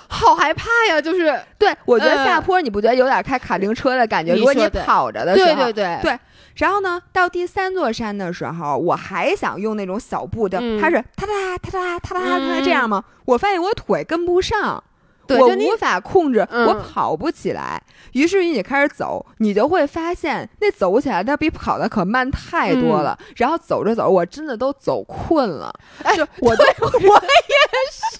[0.07, 4.33] 好害怕呀，就是对我觉得嗯下坡你不觉得有点开卡丁车的感觉？
[4.33, 6.19] 如果你跑着的时候，对对对对
[6.59, 13.03] 然后呢，到第三座山的时候，我还想用那种小步的，嗯它是哒哒哒哒哒哒哒嗯这样吗？
[13.25, 14.83] 我发现我腿跟不上。
[15.37, 17.81] 我无法控制，嗯我跑不起来。
[18.13, 23.17] 于是于你开始走，你就会发现那走起来它比跑的可慢太多了。
[23.35, 27.55] 然后走着走着，我真的都走困了，嗯哎就我都 我也
[27.91, 28.19] 是，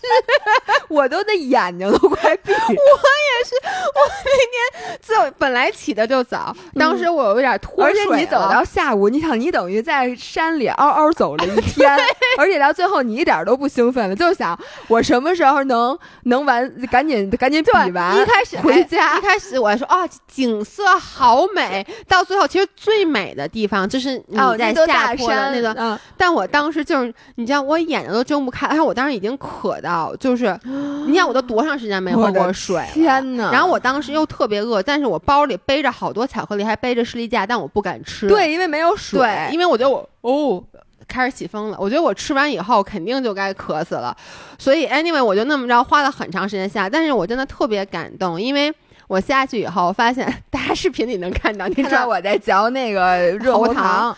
[0.89, 2.51] 我都那眼睛都快闭。
[2.51, 11.89] 我也是，我那天就本来起的就早，当时我有点脱而水而，且你走到下午，你想你等于在山里嗷嗷走了一天，
[12.37, 14.57] 而且到最后你一点都不兴奋了，就想
[14.87, 25.73] 我什么时候能能完，赶紧赶紧比，完，一开始哎回家一开始我还说啊，景色好美，到最后其实最美的地方就是你哦，在下坡的那个。
[25.77, 30.57] 嗯，但我当时就是，你知道，我眼睛都睁不开，而且我当时已经渴到，就是，
[31.07, 32.87] 你想我都多长时间没喝过水了？
[32.93, 33.51] 天哪！
[33.51, 38.27] 然后我当时又特别饿，但是我包里背着好多巧克力，还背着士力架，但我不敢吃。
[38.27, 40.63] 对，因为没有水，对，因为我觉得我哦。
[41.09, 44.15] 开始起风了，我觉得我吃完以后肯定就该渴死了，
[44.57, 48.71] 所以 anyway 我就那么着花了很长时间下，但是我真的特别感动，因为
[49.07, 54.15] 我下去以后发现 大家视频里能看到，你知道看我在嚼那个热喉喉糖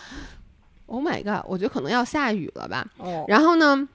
[0.86, 3.24] ，Oh my god，我觉得可能要下雨了吧，哦。
[3.26, 3.88] 然后呢，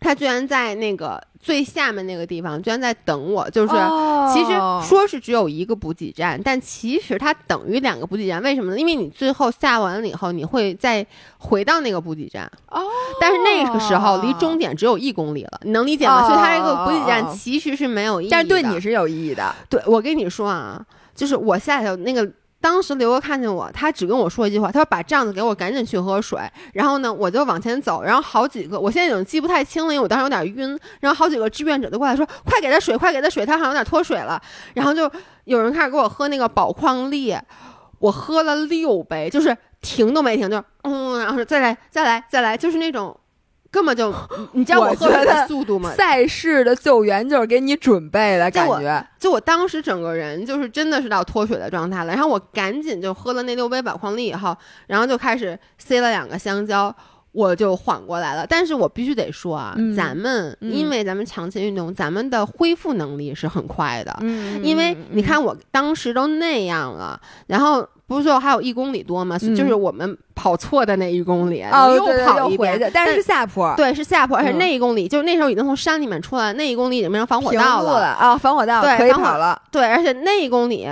[0.00, 3.74] 他居然在那个最下面那个地方，居然在等我，就是。
[3.76, 4.52] 哦其实
[4.88, 8.40] 说是只有一个补给站，但其实它等于两个补给站。
[8.42, 8.78] 为什么呢？
[8.78, 11.04] 因为你最后下完了以后，你会再
[11.38, 12.80] 回到那个补给站，哦，
[13.20, 16.22] 但是那个时候离终点只有一公里了，你能理解吗？
[16.22, 18.30] 哦所以它这个补给站哦其实是没有意义的。
[18.30, 20.80] 但是对你是有意义的，对我跟你说啊，
[21.12, 22.30] 就是我下头那个。
[22.60, 26.38] 当时刘哥看见我，他只跟我说一句话，他说把帐子给我，赶紧去喝水。
[26.74, 30.78] 然后呢，我就往前走，然后好几个，我现在已经记不太清了，因为我当时有点晕。
[31.00, 34.40] 然后好几个志愿者都过来说：“快给他水，快给他水，他好像有点脱水了。”
[34.74, 35.10] 然后就
[35.44, 37.34] 有人开始给我喝那个宝矿力，
[37.98, 43.18] 我喝了六杯，就是停都没停，就嗯，然后说再来，再来，再来，就是那种
[43.70, 44.10] 根本就，
[44.52, 45.92] 你你知道我我喝水的速度吗？
[45.94, 49.06] 赛事的救援就是给你准备的感觉。
[49.18, 54.56] 就我当时整个人就是真的是到脱水的状态了，然后我赶紧就喝了那六杯宝矿力以后，
[54.86, 56.94] 然后就开始塞了两个香蕉。
[57.32, 69.38] 我就缓过来了，但是我必须得说啊，嗯咱们嗯因为咱们长期运动，咱们的恢复能力是很快的，嗯因为你，看我当时都那样了，然后不是说还有一公里多吗？
[69.40, 79.62] 嗯就是我们跑错的那一公里，哦，又跑一遍，又回去，但是是下坡，对是下坡，而且嗯那一公里、就是那时候已经从山里面出来，那一公里已经变成防火道了啊，防火道可以对防火跑了。
[79.70, 80.88] 对，而且那一公里，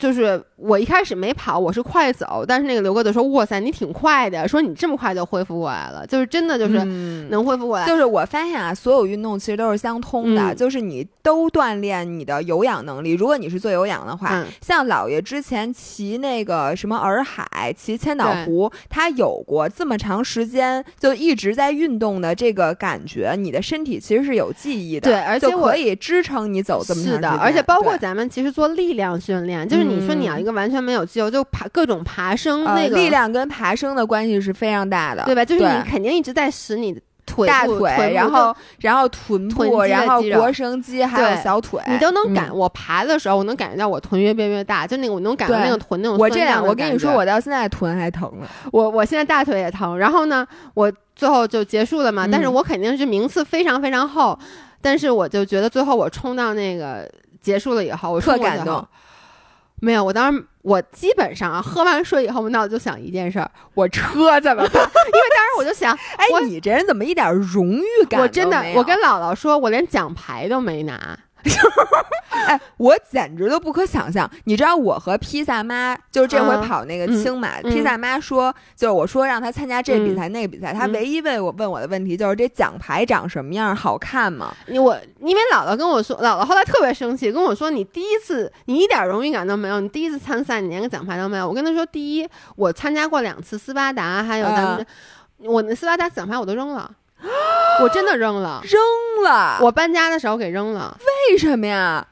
[0.00, 7.86] 就是我一开始没跑，我是快走，但是那个刘哥就说：“哇塞，你挺快的，说你这么快就恢复过来了，就是真的就是嗯能恢复过来。
[7.86, 13.12] 就是我发现啊，所有运动其实都是相通的，嗯就是你都锻炼你的有氧能力。
[13.12, 35.44] 如果你是做有氧的话，嗯像姥爷之前骑那个什么洱海、骑千岛湖，他有过这么长时间就一直在运动的这个感觉，你的身体其实是有记忆的，对而且可以支撑你走这么长是的，而且包括咱们其实做力量训练，就是你说你要一个完全没有肌肉，就爬各种爬升呃那个、力量跟爬升的关系是非常大的，对吧？
[35.44, 42.48] 就是你肯定一直在使你的腿部大腿，腿然后然后臀部，臀然后腘绳肌，还有小腿，你都能感。
[42.48, 48.48] 嗯我爬的时候，我能感觉到我臀越变越大，就那个我能感觉那个臀那种我这两，我跟你说，我到现在臀还疼了。
[48.72, 52.26] 我我现在大腿也疼，然后呢，我最后就结束了嘛。
[52.30, 54.36] 但是嗯我肯定是名次非常非常厚，
[54.82, 57.08] 但是我就觉得最后我冲到那个
[57.40, 58.84] 结束了以后，我特感动。
[59.80, 64.82] 没有，我当时我基本上啊，喝完水以后，我脑子就想一件事儿：我车怎么办？
[65.06, 71.18] 因为当时我就想， 哎，你这人怎么一点荣誉感我真的我跟姥姥说，我连奖牌都没拿。
[72.46, 74.28] 哎，我简直都不可想象。
[74.44, 84.54] 你知道我和披萨妈就是这回嗯跑那个嗯青马，嗯披萨妈说，就是我说让她参加这比嗯赛、那个比赛，她嗯唯一问我问我的问题就是这奖牌长什么样，好看吗？
[84.66, 91.46] 你我因为姥姥跟我说，姥姥后来特别生气，跟我说你第一次你一点荣誉感都没有，你第一次参赛你连个奖牌都没有。
[91.46, 94.86] 我跟她说，第一我参加过两次斯巴达，还有咱们
[95.42, 96.90] 这、我那斯巴达奖牌我都扔了，
[97.82, 98.62] 我真的扔了。
[98.64, 98.80] 扔
[99.24, 100.98] 了，我搬家的时候给扔了，
[101.30, 102.06] 为什么呀？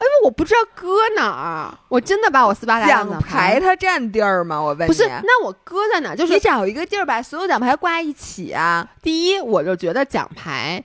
[0.00, 4.60] 因为我不知道搁哪儿，我真的把我斯巴达奖奖牌它占地儿吗？
[4.60, 6.16] 我问你，不是，那我搁在哪儿？
[6.16, 8.86] 就是你找一个地儿把所有奖牌挂一起啊。
[9.00, 10.84] 第一，我就觉得奖牌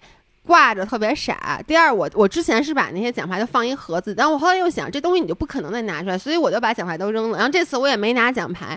[0.50, 1.62] 挂着特别傻。
[1.68, 7.38] 第二，我我之前是把那些奖牌都放一盒子，但我后来又想，这东西你就不可能再拿出来，所以我就把奖牌都扔了。
[7.38, 8.76] 然后这次我也没拿奖牌，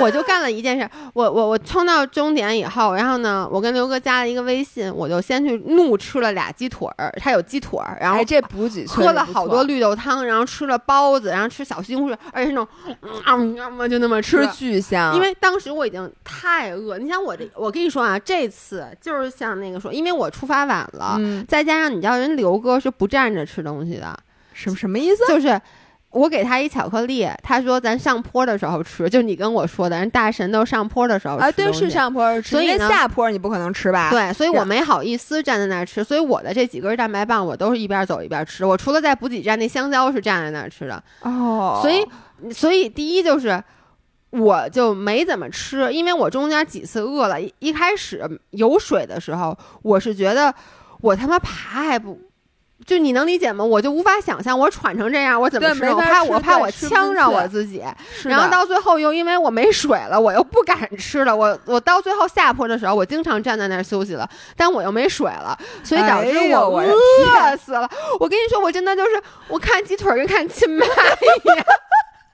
[0.00, 12.96] 我就干了一件事， 我我我冲到终点以后，然后呢，我跟刘哥加了一个微信，我就先去怒吃了俩鸡腿儿，他有鸡腿儿，然后哎，这补给喝了好多绿豆汤，然后吃了包子，然后吃小西红柿，而且是那种嗯
[13.26, 14.52] 嗯嗯就那么吃吃。
[14.56, 24.16] 巨香，因为当时我已经太饿，你想我这，我跟你说啊，这次就是像那个说，因为我出发晚了，嗯，再加上你知道人刘哥是不站着吃东西的，
[24.52, 25.26] 什么什么意思？
[25.28, 25.60] 就是
[26.10, 43.62] 我给他一巧克力，他说咱上坡的时候吃，就你跟我说的，人大神都上坡的时候吃啊，对，是上坡吃，所以下坡你不可能吃吧？，对，所以我没好意思站在那儿吃，所以我的这几根蛋白棒我都是一边走一边吃，我除了在补给站那香蕉是站在那儿吃的，哦，所以所以第一就是。
[44.32, 47.42] 我就没怎么吃，因为我中间几次饿了。
[47.42, 50.54] 一一开始有水的时候，我是觉得
[51.00, 52.18] 我他妈爬还不，
[52.86, 53.64] 就你能理解吗？
[53.64, 55.84] 我就无法想象我喘成这样，我怎么吃？
[55.84, 57.82] 我怕我怕我呛着我自己。
[58.24, 61.34] 然后到最后又因为我没水了，我又不敢吃了。
[61.34, 67.88] 我我到最后下坡的时候，我经常站在那儿休息了，但我又没水了，所以导致我的饿死了。
[68.18, 71.64] 我跟你说，我真的就是我看鸡腿跟看亲妈一样。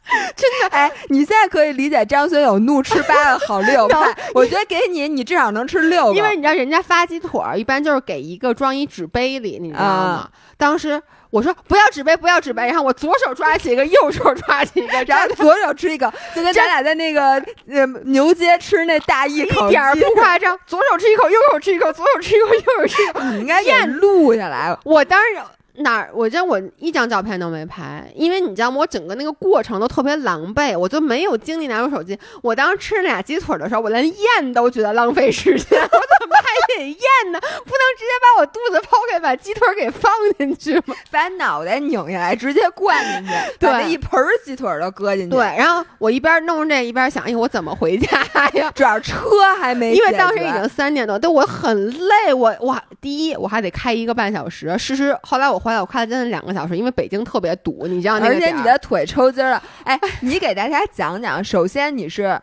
[0.71, 9.87] 哎，你现在可以理解张学友怒吃八个好六派， 我觉得给你，你至少能吃六个，因为你知道人家发鸡腿儿一般就是给一个装一纸杯里，你知道吗？
[9.87, 10.31] 啊。
[10.59, 17.33] 当时我说不要纸杯，不要纸杯，然后我左手抓起一个，右手抓起一个，然后左手吃一个，就跟咱俩在那个
[17.69, 23.21] 呃牛街吃那大一口一点儿不夸张，左手吃一口，右手吃一口，左手吃一口，右手吃一口。
[23.33, 24.75] 你应该给录下来。
[24.85, 25.45] 我当然
[25.79, 28.79] 哪儿，我真我一张照片都没拍，因为你知道吗？
[28.79, 32.19] 我整个那个过程都特别狼狈，我就没有精力拿出手机。
[32.43, 37.39] 我当时吃那俩鸡腿的时候，我连咽都觉得浪费时间， 我怎么还得咽呢？
[37.41, 40.95] 不能直接把我肚子剖开，把鸡腿给放进去吗？
[41.11, 45.31] 把脑袋拧下来，直接灌进去， 对把那一盆儿鸡腿都搁进去。
[45.31, 48.23] 对，，然后我一边弄着这一边想，哎呦，我怎么回家
[48.55, 48.71] 呀？
[48.75, 49.27] 主要车
[49.59, 59.61] 还没因为当时已经三点多，对我很累，我我，第一我还得开一个半小时，事实后来我回来我开了将近两个小时，因为北京特别堵，你知道那个而且你的腿抽筋儿了。
[59.83, 62.41] 哎，你给大家讲讲，首先你是，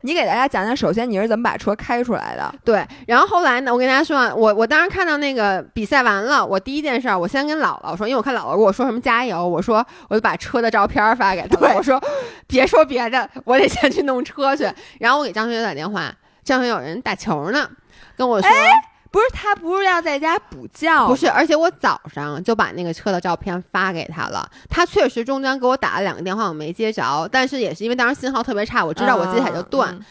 [0.00, 2.52] 你给大家讲讲，首先你是怎么把车开出来的？
[2.64, 12.02] 对，然后后来呢，我跟大家说啊，我我当时看到那个比赛完了，我第一件事儿，我先跟姥姥说，因为我看姥姥跟我说什么加油，我说我就把车的照片儿发给她了，对我说
[12.48, 14.68] 别说别的，我得先去弄车去。
[14.98, 17.70] 然后我给张学友打电话，张学友人打球呢，
[18.16, 18.50] 跟我说。
[19.10, 21.06] 不是他不是要在家补觉？
[21.08, 24.48] 不是，而且我早上就把那个车的照片发给他了。
[24.68, 29.94] 他确实中间给我打了两个电话，我没接着，但是也是因为当时信号特别差，我知道我接起来就断。
[29.94, 30.04] 嗯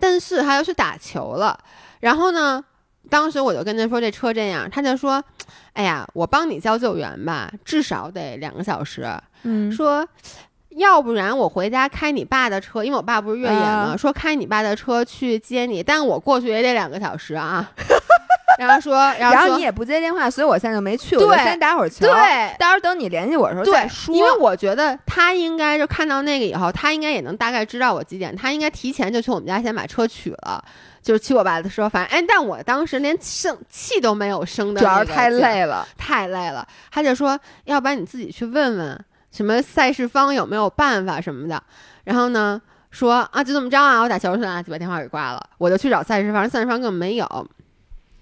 [0.00, 1.56] 但是他又去打球了，
[2.00, 2.64] 然后呢，
[3.08, 5.22] 当时我就跟他说这车这样，他就说，
[5.74, 9.08] 哎呀，我帮你叫救援吧，至少得两个小时。
[9.44, 10.04] 嗯，说。
[10.76, 17.70] 要不然我回家开你爸的车，因为我爸不是越野嘛，啊说开你爸的车去接你，但我过去也得两个小时啊。
[18.58, 22.06] 然后说，然后说然后你也不接电话，所以我现在就没去，我先打会儿球。
[22.06, 24.14] 对，到时候等你联系我的时候再说。
[24.14, 30.62] 因为我觉得他应该就看到那个以后，他应该也能大概知道我几点，他应该提前就去我们家先把车取了，
[31.02, 31.88] 就是去我爸的车。
[31.88, 35.88] 反正哎，但我当时连生气都没有生的，主要是太，累了。
[35.96, 36.66] 太累了。
[36.90, 41.60] 他就说，要不然你自己去问问什么赛事方有没有办法什么的。
[42.04, 42.60] 然后呢，
[42.90, 45.44] 说啊，就这么着啊，我打球去了，就把电话给挂了。
[45.58, 47.48] 我就去找赛事方，赛事方根本没有。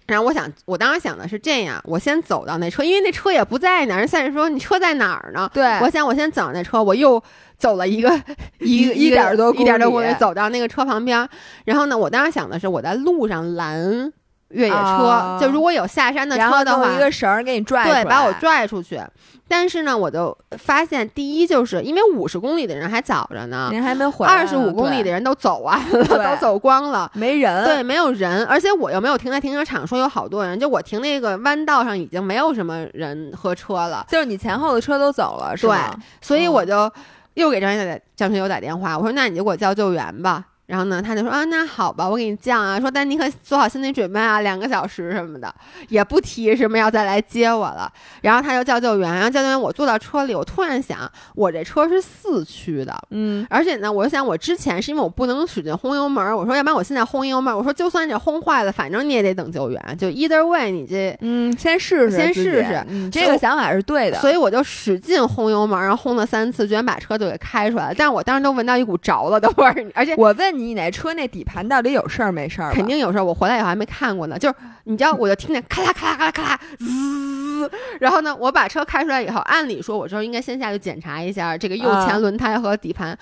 [0.06, 3.98] 然后我想，我当时想的是这样，我先走到那车，因为那车也不在那儿。
[3.98, 5.48] 人赛事说你车在哪儿呢？
[5.54, 7.22] 对，我想我先走到那车，我又
[7.56, 8.10] 走了一个
[8.58, 11.28] 一个一一点儿多一点儿多公里，走到那个车旁边。
[11.64, 14.12] 然后呢，我当时想的是我在路上拦
[14.50, 19.00] 越野车，啊就如果有下山的车的话，弄一个绳儿给你拽出来，对，把我拽出去。
[19.48, 27.10] 但是呢，我就发现，第一就是因为五十公里的人还早着呢，您还没回来，二十五公里的人都走完了，都走光了。
[27.14, 35.96] 没人，对，没有人，而且我又没有停在停车场，说有好多人，就我停那个弯道上已经没有什么人和车了，就是你前后的车都走了，是吗？
[36.20, 36.92] 所以嗯我就
[37.34, 40.44] 又给张学友打张学友打电话，我说那你就给我叫救援吧。
[40.70, 42.78] 然后呢，他就说啊，那好吧，我给你降啊。
[42.78, 45.52] 说，但你可做好心理准备啊，两个小时什么的，
[45.88, 47.92] 也不提什么要再来接我了。
[48.20, 64.20] 然后他就叫救援，然后叫救援，我坐到车里，我突然想，我这车是四驱的，嗯，而且呢，我就想我之前是因为我不能使劲轰油门，我说要不然我现在轰油门，我说就算这轰坏了，反正你也得等救援，就 either way 你这，嗯，先试试，先试试这个想法是对的。
[64.20, 67.94] 所以我就使劲轰油门，然后轰了三次，居然把车就给开出来了。
[67.98, 72.72] 但是我当时都闻到一股着了的味儿，而且我问你，你那车那底盘到底有事儿没事儿？
[72.72, 73.24] 肯定有事儿。
[73.24, 74.54] 我回来以后还没看过呢，就是
[74.84, 83.18] 你知道，我就听见咔啦咔啦咔啦咔啦滋，然后呢，我把车开出来以后，按理说我就应该先下去检查一下这个右啊前轮胎和底盘，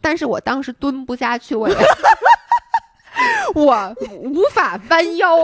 [0.00, 1.74] 但是我当时蹲不下去，我也。
[3.54, 5.36] 我无法弯腰，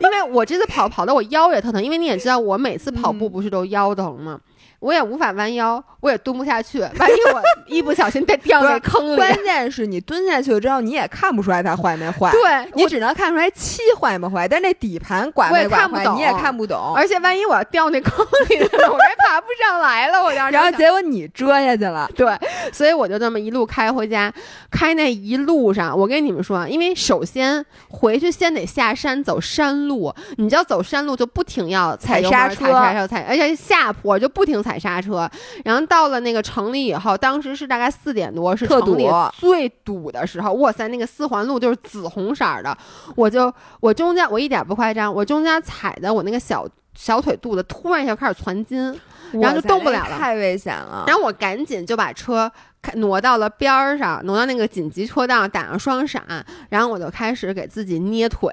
[0.00, 4.38] 因为我这次跑跑的我腰也特疼，因为你也知道我每次跑步嗯不是都腰疼吗？
[4.84, 16.92] 我也无法弯腰，我也蹲不下去，万一我 一不小心被掉那坑里，关键是你蹲下去了之后，你也看不出来它坏没坏，对，我你只能看出来漆坏没坏，但那底盘刮我也没刮坏，看不懂你也看不懂。
[16.94, 20.22] 而且万一我要掉那坑里了，我还爬不上来了。
[20.22, 22.30] 我当时然后结果你折下去了，对，
[22.70, 24.30] 所以我就这么一路开回家。
[24.70, 35.28] 开那一路上，我跟你们说啊，因为首先回去先得下山走山路，你知道走山路就不停要踩刹车踩刹车，踩，而且下坡就不停踩刹车。
[35.64, 39.08] 然后到了那个城里以后，当时是大概四点多，是特城里
[39.38, 40.52] 最堵的时候。
[40.54, 42.76] 哇塞，那个四环路就是紫红色儿的，
[43.16, 48.98] 我就我中间我一点不夸张，我中间踩的我那个小小腿肚子突然一下开始攒筋。
[49.32, 51.02] 然后就动不了了太危险了。
[51.08, 52.48] 然后我赶紧就把车
[52.80, 56.22] 开挪到了边儿上，挪到那个紧急车道，打上双闪，
[56.68, 58.48] 然后我就开始给自己捏腿，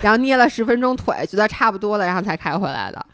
[0.00, 3.04] 然后捏了十分钟腿，觉得差不多了，然后才开回来的。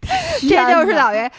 [0.40, 1.30] 这就是老爷，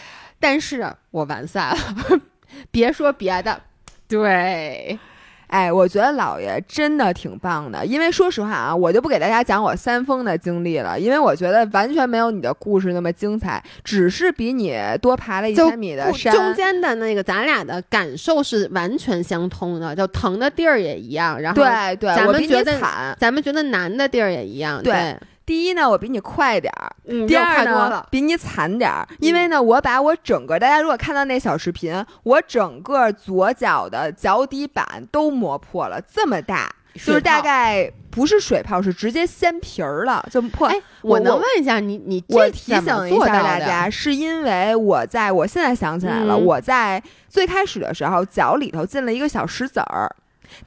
[0.44, 2.20] 但是我完赛了，
[2.70, 3.62] 别说别的，
[4.10, 5.00] 对，
[5.48, 16.34] 哎，我觉得姥爷真的挺棒的，因为说实话啊，我就不给大家讲我三丰的经历了，因为我觉得完全没有你的故事那么精彩，只是比你多爬了一千米的山。
[16.34, 23.16] 中间的那个咱俩的感受是完全相通的，就疼的地儿也一样，然后对对，咱们觉得惨。
[23.18, 29.08] 咱们觉得难的地儿也一样，对对，第一呢，我比你快点儿；嗯，第二呢比你惨点儿。
[29.20, 40.68] 因为呢，我把我整个大家如果看到那小视频，我整个左脚的脚底板都磨破了，这么大，就是大概不是水泡，是直接掀皮儿了，就破。
[40.68, 50.10] 哎，我我能问一下你，你我这提醒一下大家，是因为我在我现在想起来了，嗯我在最开始的时候脚里头进了一个小石子儿，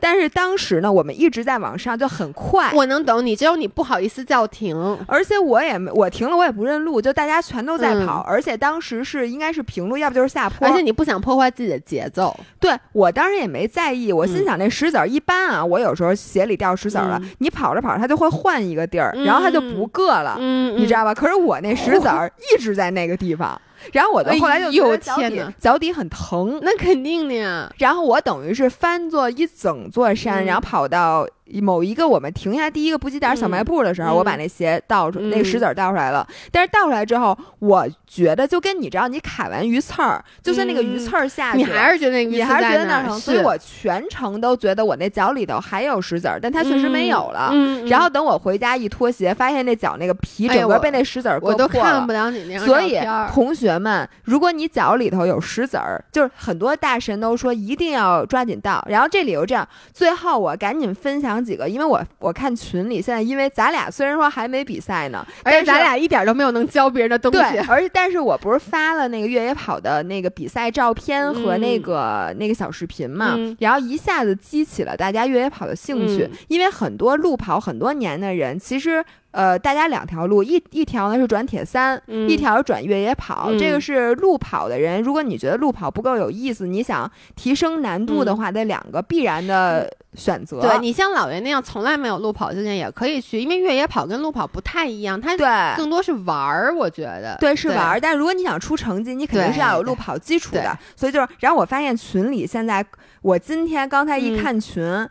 [0.01, 2.71] 但是当时呢，我们一直在往上，就很快。
[2.75, 4.77] 我能懂你，只有你不好意思叫停。
[5.07, 10.67] 而且我也没，我停了，我也不认路，就大家全都在嗯跑，而且当时是应该是平路，要不就是下坡。
[10.67, 20.37] 而且你不想破坏自己的节奏，对我当时也没在意，我心嗯想那石子儿一般啊，我有时候鞋里掉石子儿了，嗯你跑着跑着它就会换一个地儿，嗯然后它就不硌了。
[20.39, 21.15] 嗯，你知道吧？
[21.15, 23.61] 可是我那石子 儿一直在那个地方，
[23.93, 27.73] 然后我的后来就觉哎呦得脚底天哪脚底很疼，那肯定的呀。
[27.79, 31.27] 然后我等于是翻坐一整座山，嗯然后跑到
[31.63, 36.27] 某一个我们停下第一个补给点小卖部的时候，嗯我把那鞋倒出，嗯那个石子儿倒出来了。
[36.51, 47.53] 但是倒出来之后，我觉得就跟你知道，你卡完鱼刺儿，就算那个鱼刺儿下去你，还是觉得那个你还是觉得那儿疼，所以我全程都觉得我那脚里头还有石子儿，但它确实没有了。
[47.87, 52.99] 然后等我回家一脱鞋，发现那脚那个皮整个被那石子儿割我都看不了你那张所以
[53.33, 58.85] 同学们，如果你脚里头有石子儿，就是很多大神都说一定要抓紧倒。
[58.89, 67.39] 然后这里又这样，最后我赶紧分享几个，因为我我看群里现在，因为咱俩虽然说还没比赛呢，而且但是咱俩一点都没有能教别人的东西。
[67.39, 79.05] 对，而且但是我不是发了那个越野跑的那个比赛照片和那嗯个、那个小视频嘛，嗯然后一下子激起了大家越野跑的兴趣，嗯因为很多路跑很多年的人，其实
[79.37, 85.03] 呃，大家两条路，一一条呢是转铁三，嗯一条是转越野跑，嗯这个是路跑的人。
[85.03, 90.61] 如果你觉得路跑不够有意思，你想提升难度的话，得两个必然的选择。
[90.61, 97.37] 嗯对你像老袁那样从来没有路跑经验也可以去，因为越野跑跟路跑不太一样，它对更多是玩儿，我觉得。
[97.39, 98.01] 对，是玩儿。
[98.01, 100.79] 但如果你想出成绩，你肯定是要有路跑基础的。
[100.97, 102.83] 所以就是，然后我发现群里现在，
[103.21, 105.07] 我今天刚才一嗯看群。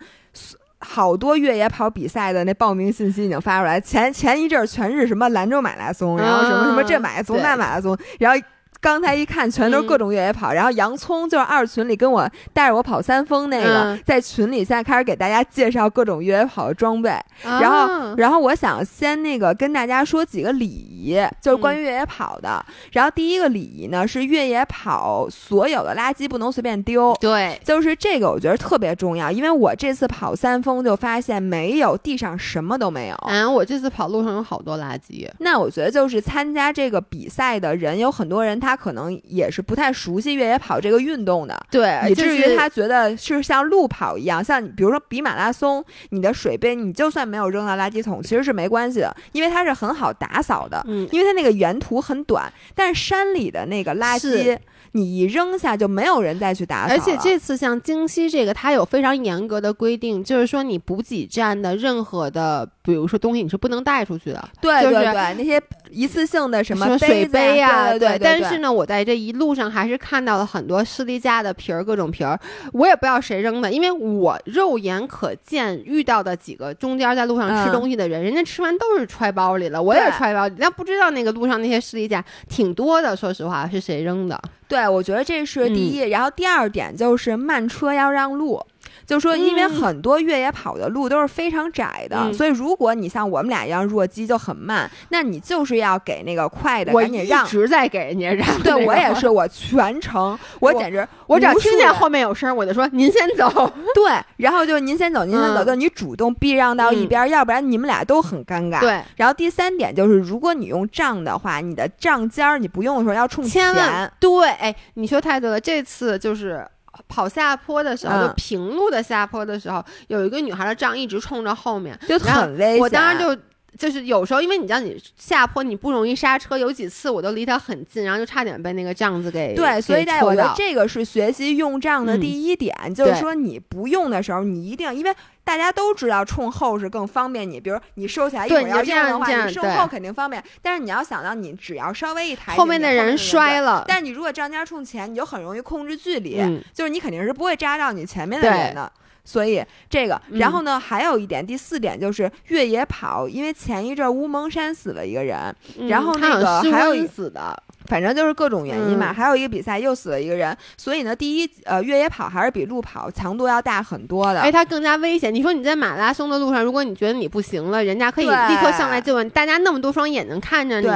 [0.88, 8.42] 好多越野跑比赛的那报名信息已经发出来，前前一阵儿全是什么兰州马拉松，然后什么什么这马拉松那马拉松，然后。
[8.82, 10.54] 刚才一看，全都是各种越野跑。
[10.54, 17.10] 然后洋葱就是二群里跟我带着我跑三峰那个，在群里现在开始给大家介绍各种越野跑的装备。
[17.42, 20.68] 然后，然后我想先那个跟大家说几个礼
[21.06, 22.64] 仪，就是关于越野跑的。
[22.92, 27.14] 然后第一个礼仪呢是越野跑所有的垃圾不能随便丢。
[27.20, 33.16] 对，就是这个我觉得特别重要，因为我这次跑三峰就发现没有地上什么都没有。
[33.16, 35.30] 啊，我这次跑路上有好多垃圾。
[35.40, 38.74] 那我觉得就是参加这个比赛的人有很多人他。
[38.86, 54.58] 可能也是不太熟悉越野跑这个运动的，对，以至于他觉得是像路跑一样，像比如说比马拉松，你的水杯你就算没有扔到垃圾桶，其实是没关系的，因为它是很好打扫的，嗯，因为它那个原途很短，但是山里的那个垃圾。
[54.92, 64.50] 你一扔下就没有人再去打扫而且这次像京西这个，它有非常严格的规定，就是说你补给站的任何的，比如说东西你是不能带出去的。
[64.62, 68.20] 对对对，那些一次性的什么水杯呀，对对。
[68.20, 72.40] 但是呢，我在这一路上还是看到了很多士力架的皮儿，各种皮儿，
[72.72, 84.40] 我也不知道谁扔的，因为我肉眼可见遇到的几个中间在路上吃东西的人，人家吃完都是揣包里了，我也揣包里，那不知道那个路上那些士力架挺多的，说实话是谁扔的。
[84.68, 88.64] 对，我觉得这是第一，然后第二点就是慢车要让路。
[89.06, 97.46] 就说，因为很多越野跑的路都是非常窄的，所以如果你像我们俩一样弱鸡就很慢，那你就是要给那个快的赶紧让。
[97.46, 98.46] 一直在给人家让。
[98.64, 103.46] 对我也是，我全程我简直，我只要听见后面有声，我就说您先走。
[103.94, 108.80] 对，然后就您先走，您先走，就你主动避让到一边，要不然你们俩都很尴尬。
[108.80, 109.02] 对。
[109.16, 113.74] 然后第三点就是，如果你用杖的话，你的杖尖儿你不用的时候要冲前。
[114.20, 116.66] 对，哎，你说太对了，这次就是。
[117.08, 122.80] 跑下坡的时候，就平路的下坡的时候，有一个女孩的杖一直冲着后面，就很危险。
[122.80, 123.42] 我当时就
[123.78, 129.82] 就是有时候，因为你知道你下坡你不容易刹车，有几次我都离他很近，然后就差点被那个杖子给对。
[129.82, 135.16] 所以大家我觉得这个是学习用杖的第一点，就是说你不用的时候，你一定因为。
[135.46, 140.44] 大家都知道冲后是更方便你，比如你收起来一会儿要这样的话，你收后肯定方便。
[140.60, 143.86] 但是你要想到，你只要稍微一抬，后面的人摔了。
[143.88, 146.42] 但你如果杖尖冲前，你就很容易控制距离，
[146.74, 148.92] 就是你肯定是不会扎到你前面的人的。
[149.26, 155.54] 所以这个，然后呢，还有一点，第四点就是越野跑，因为前一阵乌蒙山死了一个人，
[155.90, 157.62] 然后那个还有一死的。
[157.88, 165.32] 反正就是各种原因嘛，还有一个比赛又死了一个人，所以呢，第一，呃，越野跑还是比路跑强度要大很多的，哎，它更加危险。
[165.32, 170.90] 你说你在马拉松的路上，如果你觉得你不行了，人家可以立刻上来救你，大家那么多双眼睛看着你，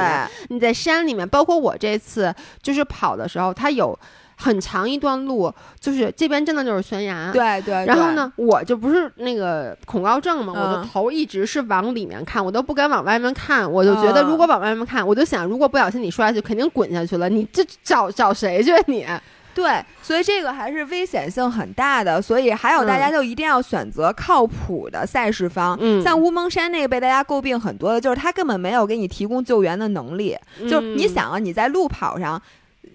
[0.48, 3.96] 你在山里面，包括我这次就是跑的时候，它有。
[4.40, 7.30] 很长一段路，就是这边真的就是悬崖。
[7.30, 7.84] 对对。
[7.84, 13.70] 然后呢，我就不是那个恐高症嘛，我的头一直是往里面看，我都不敢往外面看。
[13.70, 17.28] 我就觉得，如果往外面看，我就想，如果不小心你摔下去，肯定滚下去了。
[17.28, 19.06] 你这找找谁去你？
[19.52, 22.22] 对，所以这个还是危险性很大的。
[22.22, 25.76] 所以还有大家就一定要选择靠谱的赛事方。
[25.80, 26.00] 嗯。
[26.02, 30.36] 像乌蒙山那个被大家诟病很多的，就是他根本没有给你提供救援的能力。
[30.70, 32.40] 就你想啊，你在路跑上。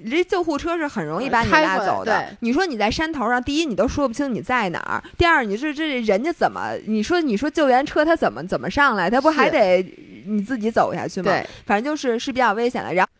[0.09, 2.35] 这救护车是很容易把你拉走的。
[2.41, 6.73] 你说你在山头上，第一你都说不清你在哪儿，第二你这这人家怎么？
[6.87, 9.09] 你说你说救援车他怎么怎么上来？
[9.09, 9.81] 他不还得
[10.25, 11.31] 你自己走下去吗？
[11.65, 12.93] 反正就是是比较危险的。
[12.93, 13.11] 然后，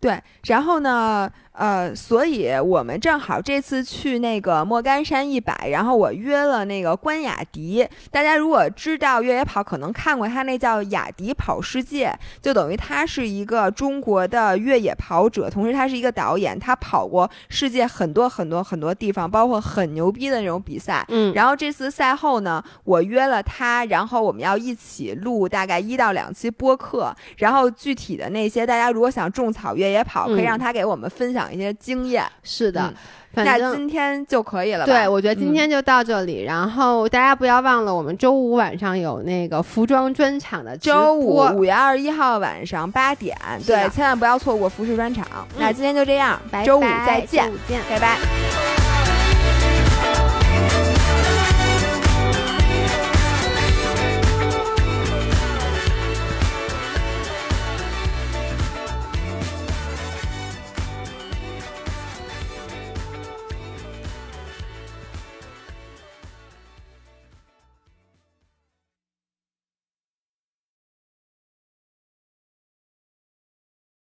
[0.00, 1.30] 对，然后呢？
[1.58, 7.84] 呃，所以我们正好这次去那个莫干山一百，然后我约了那个关雅迪。
[8.12, 21.04] 大家如果知道越野跑，可能看过他那叫雅迪跑世界，就等于他是一个中国的越野跑者，同时他是一个导演，他跑过世界很多很多很多地方，包括很牛逼的那种比赛。
[21.08, 31.47] 嗯，然后这次赛后呢，我约了他，然后我们要一起录大概一到两期播客，然后具体的那些大家如果想种草越野跑，可以让他给我们分享。
[31.52, 32.92] 一些经验是的，
[33.34, 34.84] 那今天就可以了。
[34.84, 36.42] 对，我觉得今天就到这里。
[36.44, 45.26] 然后大家不要忘了，我们周五晚上有那个服装专场的周五五月二十一号晚上八点，对，千万不要错过服饰专场。
[45.58, 48.87] 那今天就这样，周五再见，见，拜拜。